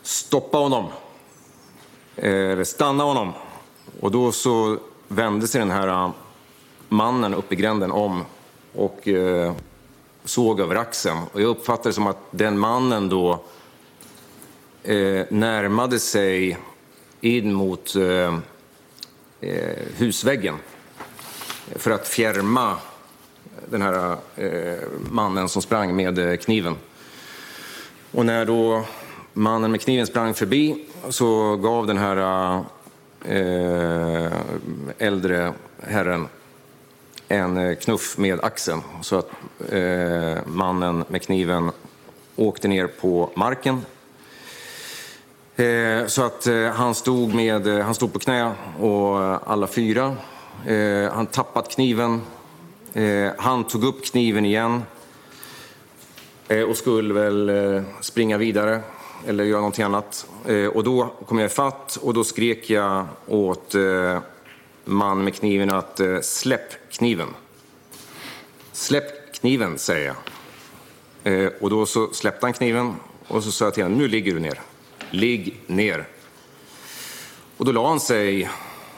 [0.02, 0.86] Stoppa honom.
[2.15, 3.34] Eh, stanna honom.
[4.00, 6.12] Och då så vände sig den här äh,
[6.89, 8.26] mannen upp i gränden om
[8.74, 9.54] och eh,
[10.24, 11.19] såg över axeln.
[11.34, 13.43] Och jag uppfattade det som att den mannen då
[14.84, 16.58] eh, närmade sig
[17.22, 18.34] in mot eh,
[19.98, 20.56] husväggen
[21.76, 22.78] för att fjärma
[23.69, 26.76] den här eh, mannen som sprang med eh, kniven.
[28.12, 28.86] Och när då
[29.34, 32.63] mannen med kniven sprang förbi så gav den här
[33.25, 34.33] eh,
[34.97, 36.27] äldre herren
[37.27, 39.29] en eh, knuff med axeln så att
[39.69, 41.71] eh, mannen med kniven
[42.36, 43.81] åkte ner på marken
[45.55, 49.17] Eh, så att eh, han, stod med, eh, han stod på knä och
[49.51, 50.15] alla fyra.
[50.65, 52.21] Eh, han tappat kniven.
[52.93, 54.83] Eh, han tog upp kniven igen
[56.69, 57.51] och skulle väl
[58.01, 58.81] springa vidare
[59.27, 60.27] eller göra någonting annat.
[60.45, 64.19] Eh, och då kom jag fatt och då skrek jag åt eh,
[64.86, 67.27] man med kniven att eh, släpp kniven.
[68.71, 70.07] Släpp kniven, säger
[71.23, 71.51] jag.
[71.62, 72.95] och då så släppte han kniven
[73.27, 74.59] och så sa jag till honom, nu ligger du ner
[75.13, 76.05] ligg ner.
[77.57, 78.43] Och då la han sig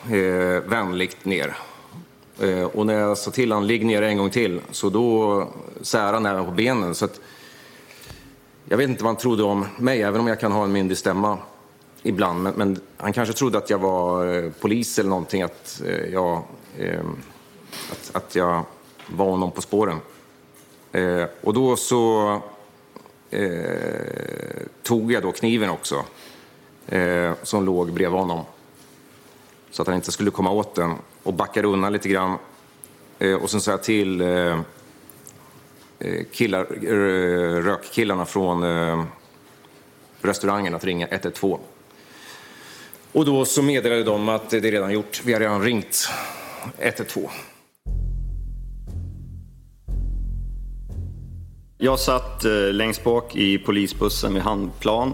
[0.05, 1.57] eh, vänligt ner.
[2.39, 5.47] Eh, och när jag sa till honom, ligg ner en gång till, så då
[5.81, 6.95] särade han även på benen.
[6.95, 7.19] Så att,
[8.69, 10.97] jag vet inte vad han trodde om mig, även om jag kan ha en myndig
[10.97, 11.37] stämma
[12.03, 12.43] ibland.
[12.43, 16.43] Men, men han kanske trodde att jag var eh, polis eller någonting, att, eh, jag,
[16.77, 16.99] eh,
[17.91, 18.63] att, att jag
[19.07, 19.97] var honom på spåren.
[20.91, 22.31] Eh, och då så
[23.29, 26.03] eh, tog jag då kniven också,
[26.87, 28.45] eh, som låg bredvid honom.
[29.71, 32.37] Så att han inte skulle komma åt den och backade undan lite grann.
[33.19, 34.59] Eh, och sen sa jag till eh,
[35.99, 39.03] Eh, killar, eh, rökkillarna från eh,
[40.21, 41.59] restaurangen att ringa 112.
[43.11, 45.21] Och då så meddelade de att det är redan gjort.
[45.25, 46.09] Vi har redan ringt
[46.77, 47.27] 112.
[51.77, 55.13] Jag satt längst bak i polisbussen vid Handplan.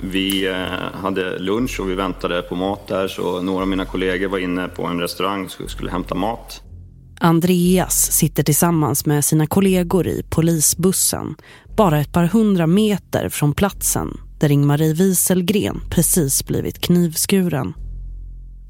[0.00, 0.54] Vi
[0.94, 4.68] hade lunch och vi väntade på mat där så några av mina kollegor var inne
[4.68, 6.62] på en restaurang och skulle hämta mat.
[7.20, 11.36] Andreas sitter tillsammans med sina kollegor i polisbussen
[11.76, 17.74] bara ett par hundra meter från platsen där Ingmarie Wieselgren precis blivit knivskuren.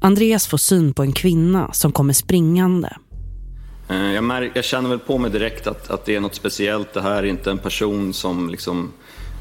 [0.01, 2.97] Andreas får syn på en kvinna som kommer springande
[3.89, 6.93] eh, jag, mär, jag, känner väl på mig direkt att, att det är något speciellt.
[6.93, 8.91] Det här är inte en person som liksom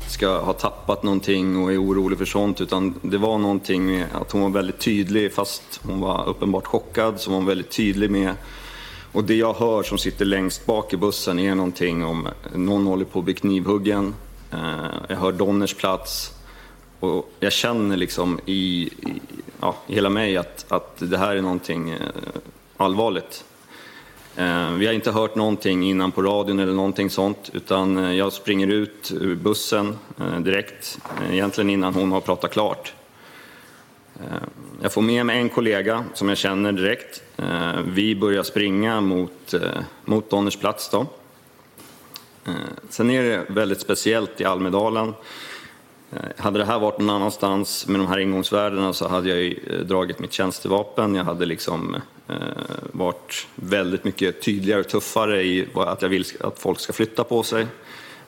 [0.08, 2.60] ska ha tappat någonting och är orolig för sånt.
[2.60, 7.20] Utan det var någonting med att hon var väldigt tydlig fast hon var uppenbart chockad.
[7.20, 8.34] Så var hon väldigt tydlig med.
[9.16, 13.04] Och det jag hör som sitter längst bak i bussen är någonting om någon håller
[13.04, 14.14] på att bli knivhuggen.
[14.52, 14.58] Eh,
[15.08, 16.32] jag hör Donners plats.
[17.00, 18.90] och jag känner liksom i, i,
[19.60, 21.98] ja, i hela mig att, att det här är någonting eh,
[22.76, 23.44] allvarligt.
[24.36, 28.32] Eh, vi har inte hört någonting innan på radion eller någonting sånt utan eh, jag
[28.32, 29.98] springer ut ur bussen
[30.38, 30.98] direkt,
[31.30, 32.94] egentligen innan hon har pratat klart.
[34.20, 34.36] Eh,
[34.80, 37.22] jag får med mig en kollega som jag känner direkt.
[37.36, 39.60] Eh, vi börjar springa mot, eh,
[40.04, 40.88] mot Donners plats.
[40.90, 41.06] Då.
[42.88, 45.14] Sen är det väldigt speciellt i Almedalen.
[46.36, 49.56] Hade det här varit någon annanstans med de här ingångsvärdena så hade jag
[49.86, 51.14] dragit mitt tjänstevapen.
[51.14, 51.96] Jag hade liksom
[52.92, 57.42] varit väldigt mycket tydligare och tuffare i att jag vill att folk ska flytta på
[57.42, 57.66] sig.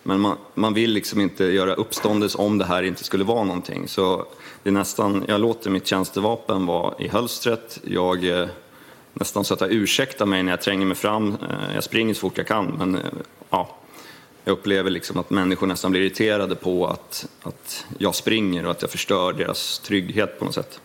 [0.02, 3.88] Men man, man vill liksom inte göra uppståndelse om det här inte skulle vara någonting.
[3.88, 4.26] Så
[4.68, 7.80] det är nästan, jag låter mitt tjänstevapen vara i hölstret.
[7.84, 8.48] Jag eh,
[9.12, 11.36] nästan så att jag ursäktar mig när jag tränger mig fram.
[11.50, 13.00] Eh, jag springer så fort jag kan, men eh,
[13.50, 13.76] ja,
[14.44, 18.82] jag upplever liksom att människor nästan blir irriterade på att, att jag springer och att
[18.82, 20.80] jag förstör deras trygghet på något sätt.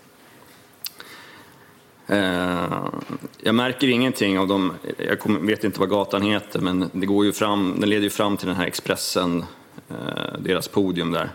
[2.08, 2.90] Eh,
[3.38, 7.34] jag märker ingenting av dem, jag vet inte vad gatan heter, men det går ju
[7.34, 9.46] fram, den leder ju fram till den här Expressen,
[9.90, 11.30] eh, deras podium där.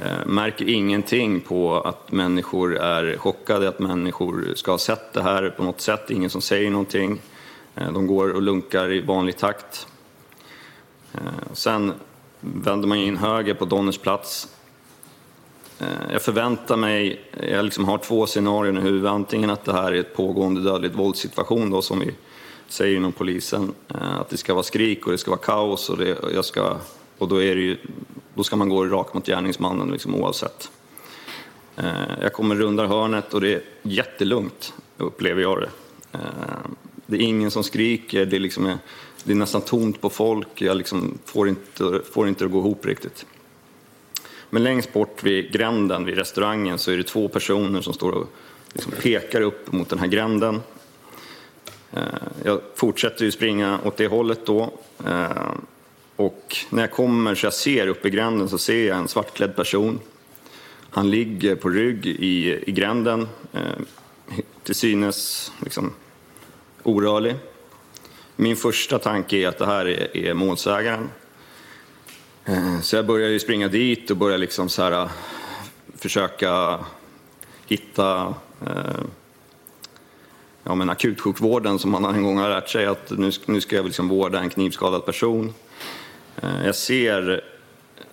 [0.00, 5.50] Eh, märker ingenting på att människor är chockade, att människor ska ha sett det här
[5.56, 7.20] på något sätt, ingen som säger någonting.
[7.74, 9.86] Eh, de går och lunkar i vanlig takt.
[11.14, 11.92] Eh, sen
[12.40, 14.48] vänder man in höger på Donners plats
[16.12, 17.20] jag förväntar mig,
[17.50, 19.10] jag liksom har två scenarier i huvudet.
[19.10, 22.10] Antingen att det här är ett pågående dödligt våldssituation då, som vi
[22.68, 23.74] säger inom polisen.
[23.88, 26.76] Att det ska vara skrik och det ska vara kaos och, det, jag ska,
[27.18, 27.76] och då, är det ju,
[28.34, 30.70] då ska man gå rakt mot gärningsmannen liksom, oavsett.
[31.76, 35.70] Eh, jag kommer runda hörnet och det är jättelugnt, upplever jag det.
[36.12, 36.20] Eh,
[37.06, 38.78] det är ingen som skriker, det är, liksom,
[39.24, 40.62] det är nästan tomt på folk.
[40.62, 43.26] Jag liksom får, inte, får inte det att gå ihop riktigt.
[44.50, 48.26] Men längst bort vid gränden, vid restaurangen, så är det två personer som står och
[48.72, 50.62] liksom pekar upp mot den här gränden.
[51.92, 52.02] Eh,
[52.44, 54.72] jag fortsätter ju springa åt det hållet då.
[56.16, 59.56] Och när jag kommer så jag ser upp i gränden så ser jag en svartklädd
[59.56, 60.00] person.
[60.90, 65.92] Han ligger på rygg i, i gränden, eh, till synes liksom
[66.82, 67.34] orörlig.
[68.36, 71.10] Min första tanke är att det här är, är målsägaren.
[72.44, 75.10] Eh, så jag börjar ju springa dit och börjar liksom så här, eh,
[75.96, 76.78] försöka
[77.66, 78.34] hitta
[78.66, 79.04] eh,
[80.62, 83.84] ja, men akutsjukvården som man en gång har lärt sig att nu, nu ska jag
[83.84, 85.54] liksom vårda en knivskadad person.
[86.42, 87.44] Eh, jag ser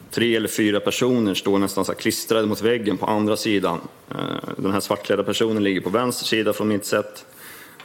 [0.09, 3.79] tre eller fyra personer stå nästan så klistrade mot väggen på andra sidan.
[4.09, 7.25] Eh, den här svartklädda personen ligger på vänster sida från mitt sätt.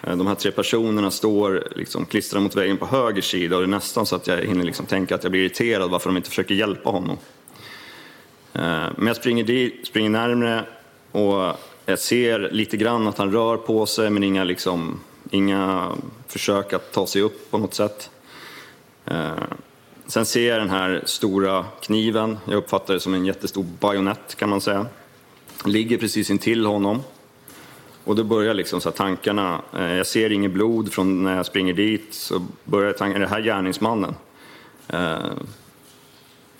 [0.03, 3.66] Eh, de här tre personerna står liksom klistrade mot väggen på höger sida och det
[3.66, 6.28] är nästan så att jag hinner liksom tänka att jag blir irriterad varför de inte
[6.28, 7.16] försöker hjälpa honom.
[8.97, 10.64] Men jag springer, dit, springer närmre
[11.12, 11.57] och
[11.87, 15.93] jag ser lite grann att han rör på sig men inga, liksom, inga
[16.28, 18.11] försök att ta sig upp på något sätt.
[20.09, 24.48] Sen ser jag den här stora kniven, jag uppfattar det som en jättestor bajonett kan
[24.48, 24.86] man säga.
[25.64, 27.02] Ligger precis intill honom.
[28.04, 31.74] Och då börjar liksom så tankarna, eh, jag ser inget blod från när jag springer
[31.74, 34.14] dit, så börjar tankarna, är det här gärningsmannen?
[34.88, 35.18] Eh,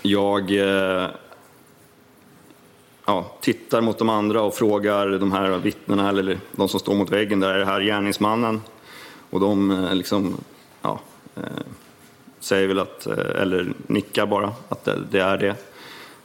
[0.03, 1.09] jag eh,
[3.05, 7.11] ja, tittar mot de andra och frågar de här vittnena, eller de som står mot
[7.11, 8.61] väggen, där är det här gärningsmannen?
[9.31, 10.37] Och de liksom,
[10.83, 11.01] ja,
[12.47, 15.57] säger väl att, eh, eller nickar bara, att det är det.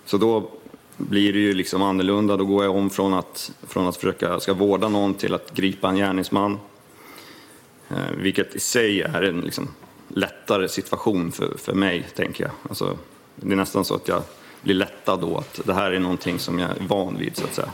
[0.06, 0.52] Så då
[0.98, 2.38] blir det ju liksom annorlunda.
[2.38, 5.90] Då går jag om från att, från att försöka ska vårda någon till att gripa
[5.90, 6.60] en gärningsman.
[7.90, 9.68] Eh, vilket i sig är en liksom
[10.08, 12.52] lättare situation för, för mig, tänker jag.
[12.70, 12.98] Alltså,
[13.36, 14.24] det är nästan så att jag
[14.62, 17.54] blir lättad då, att det här är någonting som jag är van vid, så att
[17.54, 17.72] säga.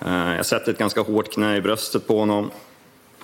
[0.00, 2.50] Eh, jag sätter ett ganska hårt knä i bröstet på honom.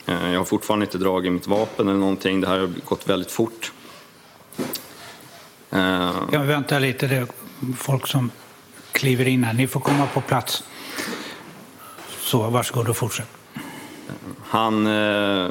[0.06, 2.40] Eh, jag har fortfarande inte dragit mitt vapen eller någonting.
[2.40, 3.72] Det här har gått väldigt fort.
[6.32, 7.26] Jag väntar lite, det är
[7.76, 8.30] folk som
[8.92, 9.52] kliver in här.
[9.52, 10.64] Ni får komma på plats.
[12.18, 13.28] Så, varsågod och fortsätt.
[14.44, 15.48] Han, eh,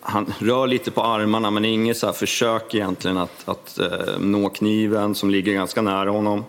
[0.00, 5.14] han rör lite på armarna men inget så försök egentligen att, att eh, nå kniven
[5.14, 6.44] som ligger ganska nära honom.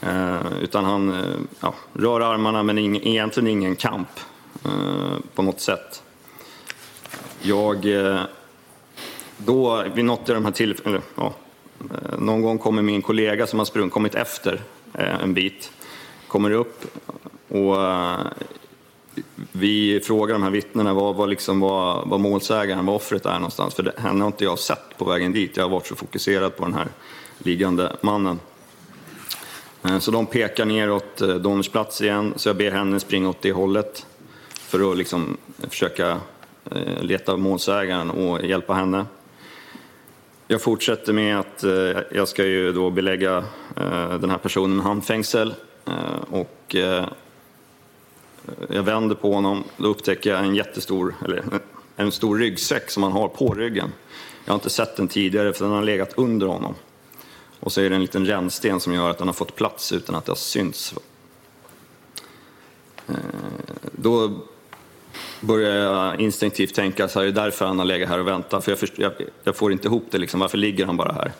[0.00, 4.08] Eh, utan han eh, ja, rör armarna men ing, egentligen ingen kamp
[4.64, 6.02] eh, på något sätt.
[7.42, 8.20] Jag, eh,
[9.36, 11.34] då, vid något av de här tillfällena, ja,
[11.80, 14.60] Eh, någon gång kommer min kollega som har sprungit, kommit efter
[14.94, 15.72] eh, en bit,
[16.28, 16.84] kommer upp
[17.48, 18.20] och eh,
[19.52, 23.74] vi frågar de här vittnena vad, vad, liksom, vad, vad målsägaren, vad offret är någonstans.
[23.74, 25.56] För det, henne har inte jag sett på vägen dit.
[25.56, 26.88] Jag har varit så fokuserad på den här
[27.38, 28.40] liggande mannen.
[30.00, 34.06] Så de pekar neråt Donners plats igen, så jag ber henne springa åt det hållet
[34.54, 35.36] för att liksom
[35.68, 36.20] försöka
[37.00, 39.04] leta målsägaren och hjälpa henne.
[40.50, 43.36] Jag fortsätter med att eh, jag ska ju då belägga
[43.76, 45.54] eh, den här personen med handfängsel
[45.86, 46.76] eh, och
[48.68, 49.64] jag vänder på honom.
[49.76, 51.44] Då upptäcker jag en jättestor, eller
[51.96, 53.92] en stor ryggsäck som han har på ryggen.
[54.44, 56.74] Jag har inte sett den tidigare för den har legat under honom.
[57.60, 60.14] Och så är det en liten rännsten som gör att den har fått plats utan
[60.14, 60.94] att det har synts.
[63.92, 64.40] Då
[65.40, 68.64] börjar jag instinktivt tänka så här, det är därför han har legat här och väntat.
[68.64, 69.12] För jag, först, jag,
[69.44, 70.40] jag, får inte ihop det, liksom.
[70.40, 71.32] varför ligger han bara här?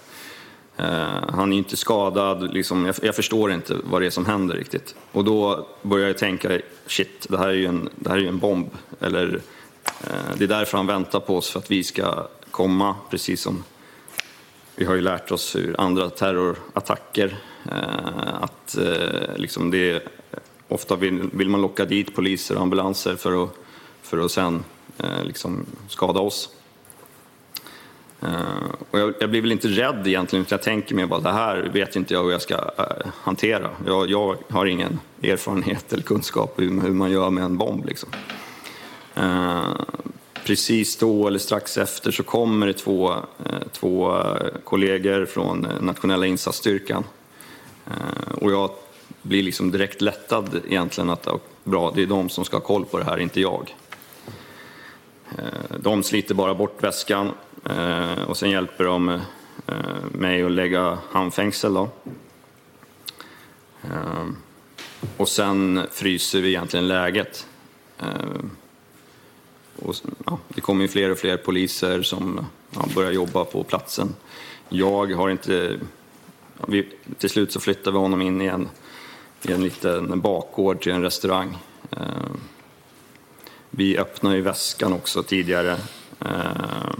[0.76, 4.26] Eh, han är ju inte skadad, liksom, jag, jag, förstår inte vad det är som
[4.26, 4.94] händer riktigt.
[5.12, 8.38] Och då börjar jag tänka, shit, det här är ju en, det här är en
[8.38, 8.68] bomb.
[9.00, 9.40] Eller,
[10.00, 13.64] eh, det är därför han väntar på oss, för att vi ska komma, precis som
[14.78, 20.02] vi har ju lärt oss ur andra terrorattacker eh, att eh, liksom det,
[20.68, 23.54] ofta vill, vill, man locka dit poliser och ambulanser för att,
[24.08, 24.64] för att sen
[24.98, 26.48] eh, liksom skada oss.
[28.22, 31.32] Uh, och jag, jag, blir väl inte rädd egentligen, utan jag tänker mig bara det
[31.32, 33.70] här vet inte jag hur jag ska uh, hantera.
[33.86, 37.86] Jag, jag, har ingen erfarenhet eller kunskap hur, hur man gör med en bomb.
[37.86, 38.08] Liksom.
[39.18, 39.80] Uh,
[40.44, 43.14] precis då eller strax efter så kommer det två,
[43.72, 44.24] två
[44.64, 47.04] kollegor från nationella insatsstyrkan.
[48.34, 48.70] och jag
[49.22, 51.28] blir liksom direkt lättad egentligen att
[51.64, 53.74] bra, det är de som ska ha koll på det här, inte jag.
[55.36, 57.32] Eh, de sliter bara bort väskan
[57.70, 59.20] eh, och sen hjälper de eh,
[60.12, 61.74] mig att lägga handfängsel.
[61.74, 61.88] Då.
[65.16, 67.46] Och sen fryser vi egentligen läget.
[69.76, 69.94] Och,
[70.26, 74.14] ja, det kommer ju fler och fler poliser som ja, börjar jobba på platsen.
[74.68, 75.78] Jag har inte...
[76.58, 78.68] Ja, vi, till slut så flyttar vi honom in i en,
[79.42, 81.58] i en liten bakgård till en restaurang.
[83.70, 85.76] Vi öppnade ju väskan också tidigare.
[86.20, 86.92] Eh,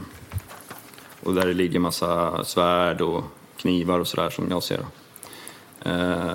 [1.22, 3.24] och där det ligger massa svärd och
[3.56, 4.80] knivar och sådär som jag ser
[5.82, 6.32] eh,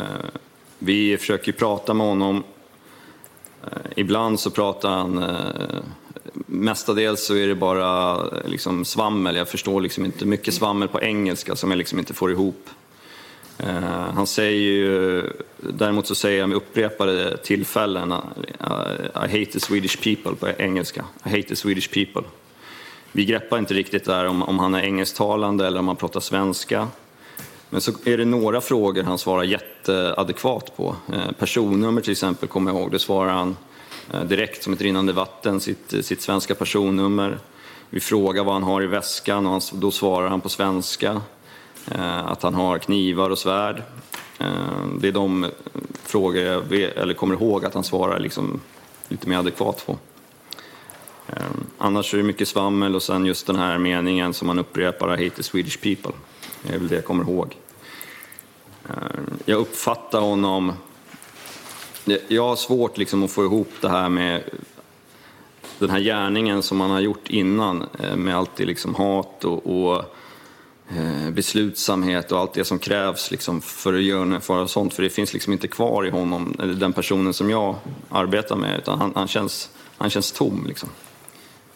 [0.79, 2.43] Vi försöker prata med honom.
[3.63, 5.84] Eh, ibland så pratar han eh,
[6.34, 11.01] Mestadels så är det bara eh, liksom svammel, jag förstår liksom inte mycket svammel på
[11.01, 12.69] engelska som jag liksom inte får ihop.
[13.58, 15.24] Eh, han säger ju,
[15.58, 18.20] däremot så säger han med upprepade tillfällen eh,
[19.16, 21.06] I hate the Swedish people på engelska.
[21.26, 22.24] I hate the Swedish people
[23.16, 26.88] vi greppar inte riktigt där om, om han är engelsktalande eller om han pratar svenska.
[27.70, 30.95] Men så är det några frågor han svarar jätteadekvat på.
[31.14, 33.58] Eh, personnummer till exempel, kommer jag ihåg, det svarar han
[34.26, 37.38] direkt som ett rinnande vatten, sitt, sitt svenska personnummer.
[37.89, 41.22] Vi frågar vad han har i väskan och han, då svarar han på svenska.
[41.91, 43.84] Eh, att han har knivar och svärd.
[44.39, 45.49] Eh, det är de eh,
[46.03, 48.61] frågor jag vet, eller kommer ihåg att han svarar liksom
[49.07, 49.97] lite mer adekvat på.
[51.77, 55.23] Annars är det mycket svammel och sen just den här meningen som han upprepar, I
[55.23, 56.11] hate the Swedish people.
[56.61, 57.57] Det är väl det jag kommer ihåg.
[59.45, 60.73] Jag uppfattar honom...
[62.27, 64.43] Jag har svårt liksom att få ihop det här med
[65.79, 70.12] den här gärningen som han har gjort innan med allt det liksom hat och, och
[70.98, 74.94] Eh, beslutsamhet och allt det som krävs liksom för att genomföra sånt.
[74.94, 77.76] För det finns liksom inte kvar i honom, eller den personen som jag
[78.10, 80.66] arbetar med, utan han, han känns, han känns tom.
[80.68, 80.89] Liksom.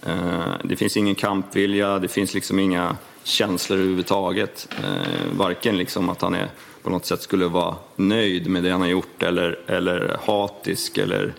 [0.04, 4.70] Eh, det finns ingen kampvilja, det finns liksom inga känslor överhuvudtaget.
[4.84, 6.50] Eh, varken liksom att han är,
[6.84, 11.34] på något sätt skulle vara nöjd med det han har gjort eller, eller hatisk eller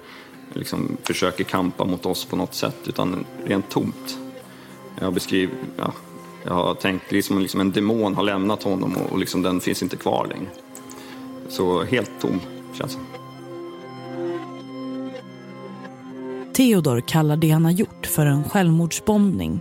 [0.53, 4.19] liksom försöker kampa mot oss på något sätt, utan rent tomt.
[5.01, 5.93] Jag beskriver, ja,
[6.49, 9.83] jag har tänkt liksom, liksom en demon har lämnat honom och, och liksom den finns
[9.83, 10.51] inte kvar längre.
[11.49, 12.41] Så helt tom
[12.73, 13.01] känns det.
[16.53, 19.61] Theodor kallar det han har gjort för en självmordsbombning.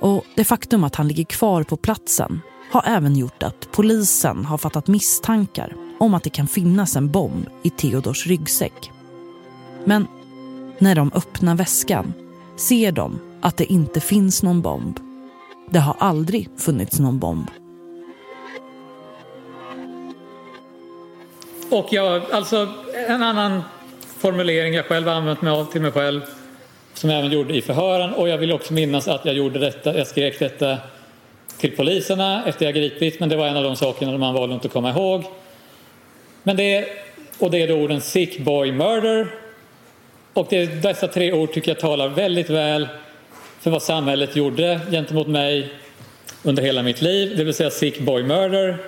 [0.00, 4.58] Och det faktum att han ligger kvar på platsen har även gjort att polisen har
[4.58, 8.90] fattat misstankar om att det kan finnas en bomb i Theodors ryggsäck.
[9.84, 10.06] Men
[10.78, 12.12] när de öppnar väskan
[12.56, 15.05] ser de att det inte finns någon bomb.
[15.70, 17.46] Det har aldrig funnits någon bomb.
[21.70, 22.68] Och jag, alltså
[23.08, 23.62] en annan
[24.18, 26.20] formulering jag själv använt mig av till mig själv
[26.94, 29.98] som jag även gjorde i förhören och jag vill också minnas att jag gjorde detta,
[29.98, 30.78] jag skrek detta
[31.58, 34.66] till poliserna efter jag gripit men det var en av de sakerna man valde inte
[34.66, 35.24] att komma ihåg.
[36.42, 36.88] Men det,
[37.38, 39.34] och det är då orden sick boy murder
[40.32, 42.88] och det, dessa tre ord tycker jag talar väldigt väl
[43.66, 45.72] för vad samhället gjorde gentemot mig
[46.42, 48.78] under hela mitt liv, det vill säga sick boy murder.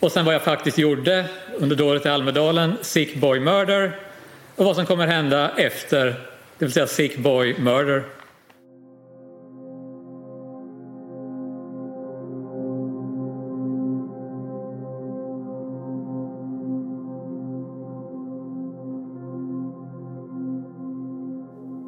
[0.00, 1.24] Och sen vad jag faktiskt gjorde
[1.58, 3.96] under dådet i Almedalen, Sick Boy Murder
[4.56, 6.04] och vad som kommer hända efter,
[6.58, 8.04] det vill säga Sick Boy Murder.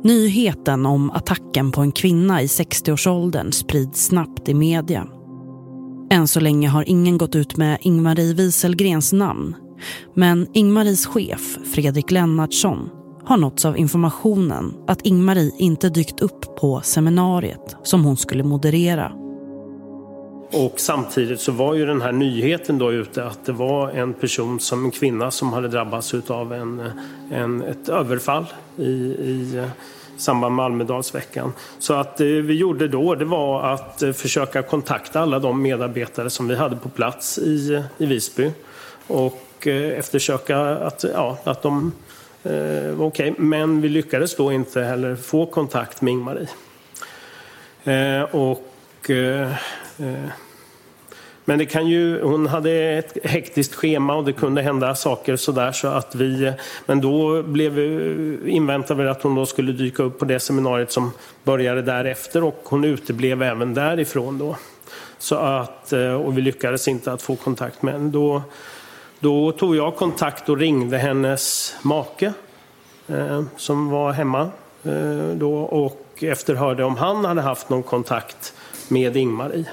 [0.04, 5.06] Nyheten om attacken på en kvinna i 60-årsåldern sprids snabbt i media.
[6.10, 9.56] Än så länge har ingen gått ut med Ingmarie Wieselgrens namn.
[10.14, 12.90] Men Ingmaries chef, Fredrik Lennartsson,
[13.24, 19.21] har nåtts av informationen att Ingmarie inte dykt upp på seminariet som hon skulle moderera.
[20.52, 24.60] Och samtidigt så var ju den här nyheten då ute att det var en person,
[24.60, 26.90] som en kvinna som hade drabbats av en,
[27.32, 28.46] en, ett överfall
[28.76, 29.68] i, i eh,
[30.16, 31.52] samband med Almedalsveckan.
[31.78, 36.30] Så att det vi gjorde då det var att eh, försöka kontakta alla de medarbetare
[36.30, 38.50] som vi hade på plats i, i Visby
[39.06, 41.92] och eftersöka att, ja, att de
[42.42, 42.52] eh,
[42.94, 43.30] var okej.
[43.30, 43.44] Okay.
[43.44, 46.48] Men vi lyckades då inte heller få kontakt med Ingmarie.
[47.84, 49.52] Eh, och eh
[49.98, 50.30] Eh,
[51.44, 55.72] men det kan ju, hon hade ett hektiskt schema och det kunde hända saker sådär
[55.72, 56.52] så att vi,
[56.86, 60.92] men då blev, eh, inväntade vi att hon då skulle dyka upp på det seminariet
[60.92, 61.12] som
[61.44, 64.56] började därefter och hon uteblev även därifrån då.
[65.18, 68.10] Så att, eh, och vi lyckades inte att få kontakt med henne.
[68.10, 68.42] Då,
[69.20, 72.32] då tog jag kontakt och ringde hennes make
[73.08, 74.50] eh, som var hemma
[74.84, 78.54] eh, då och efterhörde om han hade haft någon kontakt
[78.88, 79.66] med Ingmarie.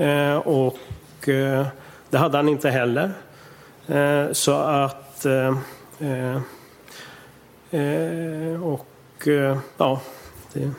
[0.00, 1.66] Eh, och eh,
[2.10, 3.12] det hade han inte heller.
[3.86, 5.26] Eh, så att...
[8.60, 9.28] och
[9.76, 10.00] ja...
[10.52, 10.70] Det,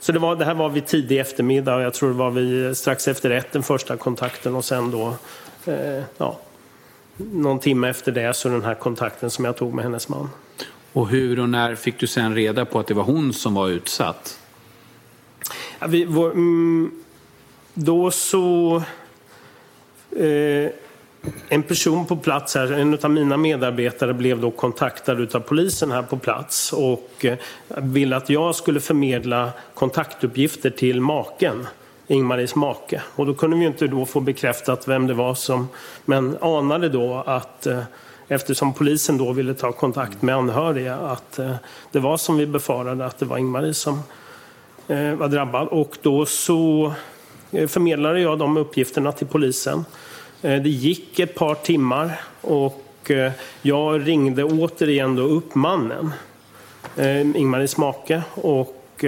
[0.00, 2.76] så det, var, det här var vid tidig eftermiddag och jag tror det var vid,
[2.76, 5.14] strax efter ett den första kontakten och sen då
[6.18, 6.38] ja,
[7.16, 10.28] någon timme efter det så den här kontakten som jag tog med hennes man.
[10.92, 13.68] Och hur och när fick du sen reda på att det var hon som var
[13.68, 14.38] utsatt?
[15.78, 17.04] Ja, vi, vår, mm,
[17.76, 18.82] då så...
[20.16, 20.70] Eh,
[21.48, 26.02] en person på plats här, en av mina medarbetare blev då kontaktad av polisen här
[26.02, 31.66] på plats och eh, ville att jag skulle förmedla kontaktuppgifter till maken,
[32.06, 33.02] Ingmaris make.
[33.16, 35.68] Och då kunde vi inte då få bekräftat vem det var som,
[36.04, 37.82] men anade då att eh,
[38.28, 41.54] eftersom polisen då ville ta kontakt med anhöriga att eh,
[41.92, 44.02] det var som vi befarade att det var Ingmarie som
[44.88, 46.92] var drabbad och då så
[47.56, 49.84] Eh, förmedlade jag de uppgifterna till polisen.
[50.42, 53.32] Eh, det gick ett par timmar och eh,
[53.62, 56.12] jag ringde återigen då upp mannen,
[57.34, 58.22] Ingmaris make.
[58.34, 59.04] Och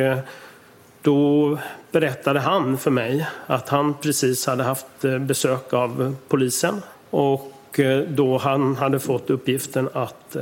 [1.03, 1.59] då
[1.93, 4.87] berättade han för mig att han precis hade haft
[5.21, 10.37] besök av polisen och då han hade fått uppgiften att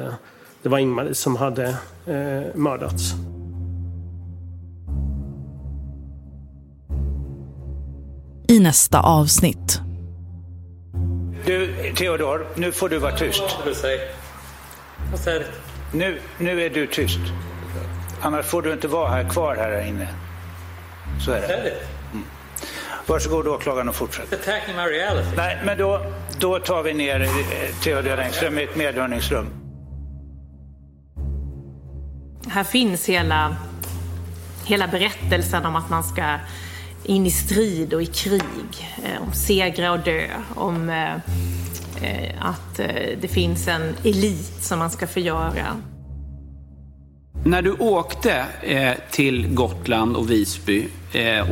[0.63, 1.77] det var Ingmarie som hade
[2.55, 3.13] mördats.
[8.49, 9.81] I nästa avsnitt.
[11.47, 13.43] Du, Theodor, nu får du vara tyst.
[15.11, 15.47] Vad säger du?
[15.99, 17.21] Nu, nu är du tyst.
[18.21, 20.09] Annars får du inte vara här kvar här inne.
[21.25, 21.75] Så är det.
[22.13, 22.25] Mm.
[23.07, 24.33] Varsågod åklagaren och fortsätt.
[24.33, 25.37] Attacking my reality.
[25.37, 26.07] Nej, men då,
[26.39, 27.29] då tar vi ner eh,
[27.83, 29.47] Theodor Engström i ett medhörningsrum.
[32.49, 33.57] Här finns hela,
[34.65, 36.39] hela berättelsen om att man ska
[37.07, 38.43] in i strid och i krig,
[39.05, 41.15] eh, om segra och dö, om eh,
[42.03, 42.77] eh, att
[43.21, 45.67] det finns en elit som man ska förgöra.
[47.45, 48.45] När du åkte
[49.11, 50.87] till Gotland och Visby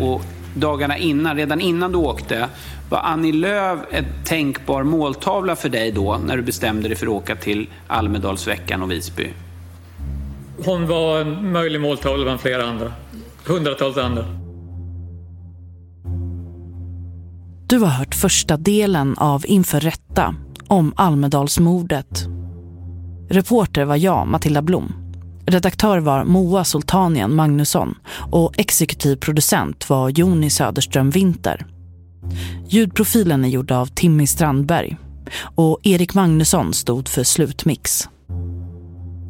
[0.00, 0.22] och
[0.54, 2.48] dagarna innan, redan innan du åkte,
[2.90, 7.12] var Annie Lööf en tänkbar måltavla för dig då när du bestämde dig för att
[7.12, 9.28] åka till Almedalsveckan och Visby?
[10.64, 12.92] Hon var en möjlig måltavla bland flera andra.
[13.46, 14.43] Hundratals andra.
[17.74, 20.34] Du har hört första delen av Inför rätta
[20.68, 22.26] om Almedalsmordet.
[23.30, 24.92] Reporter var jag, Matilda Blom.
[25.46, 27.94] Redaktör var Moa Sultanian Magnusson
[28.30, 31.66] och exekutiv producent var Joni Söderström Winter.
[32.68, 34.96] Ljudprofilen är gjord av Timmy Strandberg
[35.54, 38.08] och Erik Magnusson stod för slutmix.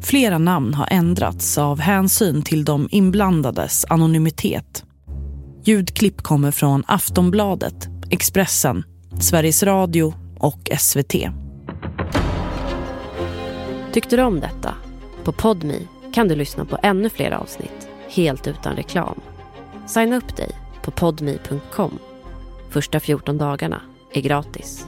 [0.03, 4.83] Flera namn har ändrats av hänsyn till de inblandades anonymitet.
[5.63, 8.83] Ljudklipp kommer från Aftonbladet, Expressen,
[9.19, 11.13] Sveriges Radio och SVT.
[13.93, 14.73] Tyckte du om detta?
[15.23, 19.21] På Podmi kan du lyssna på ännu fler avsnitt, helt utan reklam.
[19.87, 20.51] Signa upp dig
[20.83, 21.99] på podmi.com.
[22.69, 23.81] Första 14 dagarna
[24.13, 24.87] är gratis.